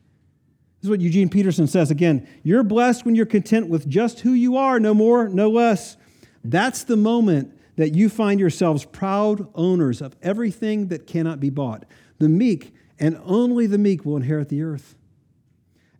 is 0.83 0.89
what 0.89 1.01
Eugene 1.01 1.29
Peterson 1.29 1.67
says 1.67 1.91
again. 1.91 2.27
You're 2.43 2.63
blessed 2.63 3.05
when 3.05 3.15
you're 3.15 3.25
content 3.25 3.69
with 3.69 3.87
just 3.87 4.21
who 4.21 4.33
you 4.33 4.57
are, 4.57 4.79
no 4.79 4.93
more, 4.93 5.29
no 5.29 5.49
less. 5.49 5.97
That's 6.43 6.83
the 6.83 6.97
moment 6.97 7.57
that 7.75 7.95
you 7.95 8.09
find 8.09 8.39
yourselves 8.39 8.85
proud 8.85 9.47
owners 9.55 10.01
of 10.01 10.15
everything 10.21 10.87
that 10.87 11.07
cannot 11.07 11.39
be 11.39 11.49
bought. 11.49 11.85
The 12.19 12.29
meek, 12.29 12.75
and 12.99 13.19
only 13.23 13.67
the 13.67 13.77
meek, 13.77 14.05
will 14.05 14.17
inherit 14.17 14.49
the 14.49 14.61
earth. 14.61 14.95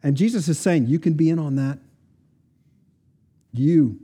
And 0.03 0.17
Jesus 0.17 0.47
is 0.49 0.59
saying, 0.59 0.87
You 0.87 0.99
can 0.99 1.13
be 1.13 1.29
in 1.29 1.39
on 1.39 1.55
that. 1.55 1.79
You, 3.53 3.99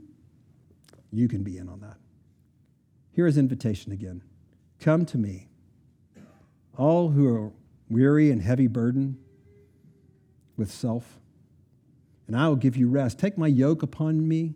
you 1.12 1.28
can 1.28 1.42
be 1.42 1.58
in 1.58 1.68
on 1.68 1.80
that. 1.80 1.96
Here 3.12 3.26
is 3.26 3.36
invitation 3.36 3.92
again. 3.92 4.22
Come 4.78 5.04
to 5.06 5.18
me, 5.18 5.49
all 6.76 7.10
who 7.10 7.26
are 7.26 7.52
weary 7.88 8.30
and 8.30 8.40
heavy 8.42 8.66
burden 8.66 9.18
with 10.56 10.70
self, 10.70 11.18
and 12.26 12.36
I 12.36 12.48
will 12.48 12.56
give 12.56 12.76
you 12.76 12.88
rest. 12.88 13.18
Take 13.18 13.36
my 13.36 13.48
yoke 13.48 13.82
upon 13.82 14.26
me, 14.26 14.54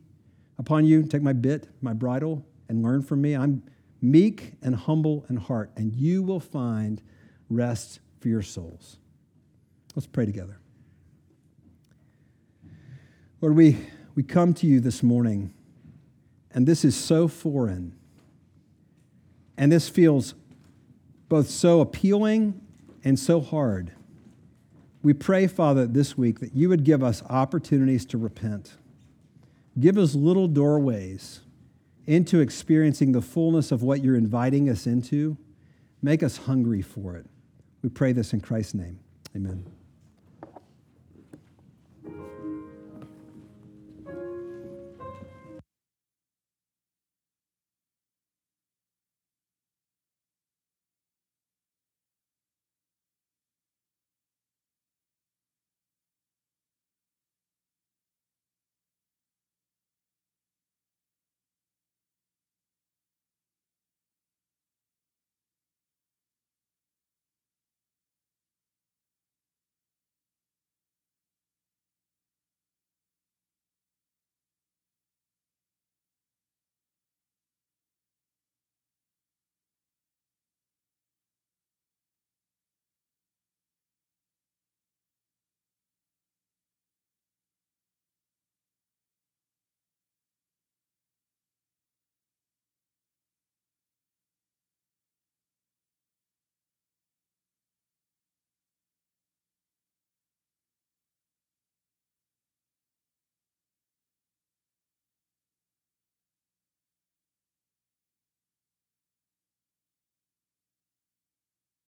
upon 0.58 0.84
you, 0.84 1.02
take 1.02 1.22
my 1.22 1.32
bit, 1.32 1.68
my 1.80 1.92
bridle, 1.92 2.46
and 2.68 2.82
learn 2.82 3.02
from 3.02 3.20
me. 3.20 3.34
I'm 3.34 3.62
meek 4.00 4.52
and 4.62 4.76
humble 4.76 5.24
in 5.28 5.36
heart, 5.36 5.70
and 5.76 5.94
you 5.94 6.22
will 6.22 6.40
find 6.40 7.02
rest 7.48 8.00
for 8.20 8.28
your 8.28 8.42
souls. 8.42 8.98
Let's 9.94 10.06
pray 10.06 10.26
together. 10.26 10.60
Lord, 13.40 13.56
we, 13.56 13.78
we 14.14 14.22
come 14.22 14.54
to 14.54 14.66
you 14.66 14.80
this 14.80 15.02
morning, 15.02 15.52
and 16.50 16.66
this 16.66 16.84
is 16.84 16.96
so 16.96 17.28
foreign. 17.28 17.94
And 19.56 19.70
this 19.70 19.88
feels 19.88 20.34
both 21.28 21.48
so 21.48 21.80
appealing 21.80 22.60
and 23.02 23.18
so 23.18 23.40
hard. 23.40 23.92
We 25.02 25.12
pray, 25.12 25.46
Father, 25.46 25.86
this 25.86 26.16
week 26.16 26.40
that 26.40 26.54
you 26.54 26.68
would 26.70 26.84
give 26.84 27.02
us 27.02 27.22
opportunities 27.28 28.06
to 28.06 28.18
repent. 28.18 28.74
Give 29.78 29.98
us 29.98 30.14
little 30.14 30.48
doorways 30.48 31.40
into 32.06 32.40
experiencing 32.40 33.12
the 33.12 33.20
fullness 33.20 33.72
of 33.72 33.82
what 33.82 34.02
you're 34.02 34.16
inviting 34.16 34.68
us 34.68 34.86
into. 34.86 35.36
Make 36.02 36.22
us 36.22 36.36
hungry 36.36 36.82
for 36.82 37.16
it. 37.16 37.26
We 37.82 37.88
pray 37.88 38.12
this 38.12 38.32
in 38.32 38.40
Christ's 38.40 38.74
name. 38.74 38.98
Amen. 39.36 39.66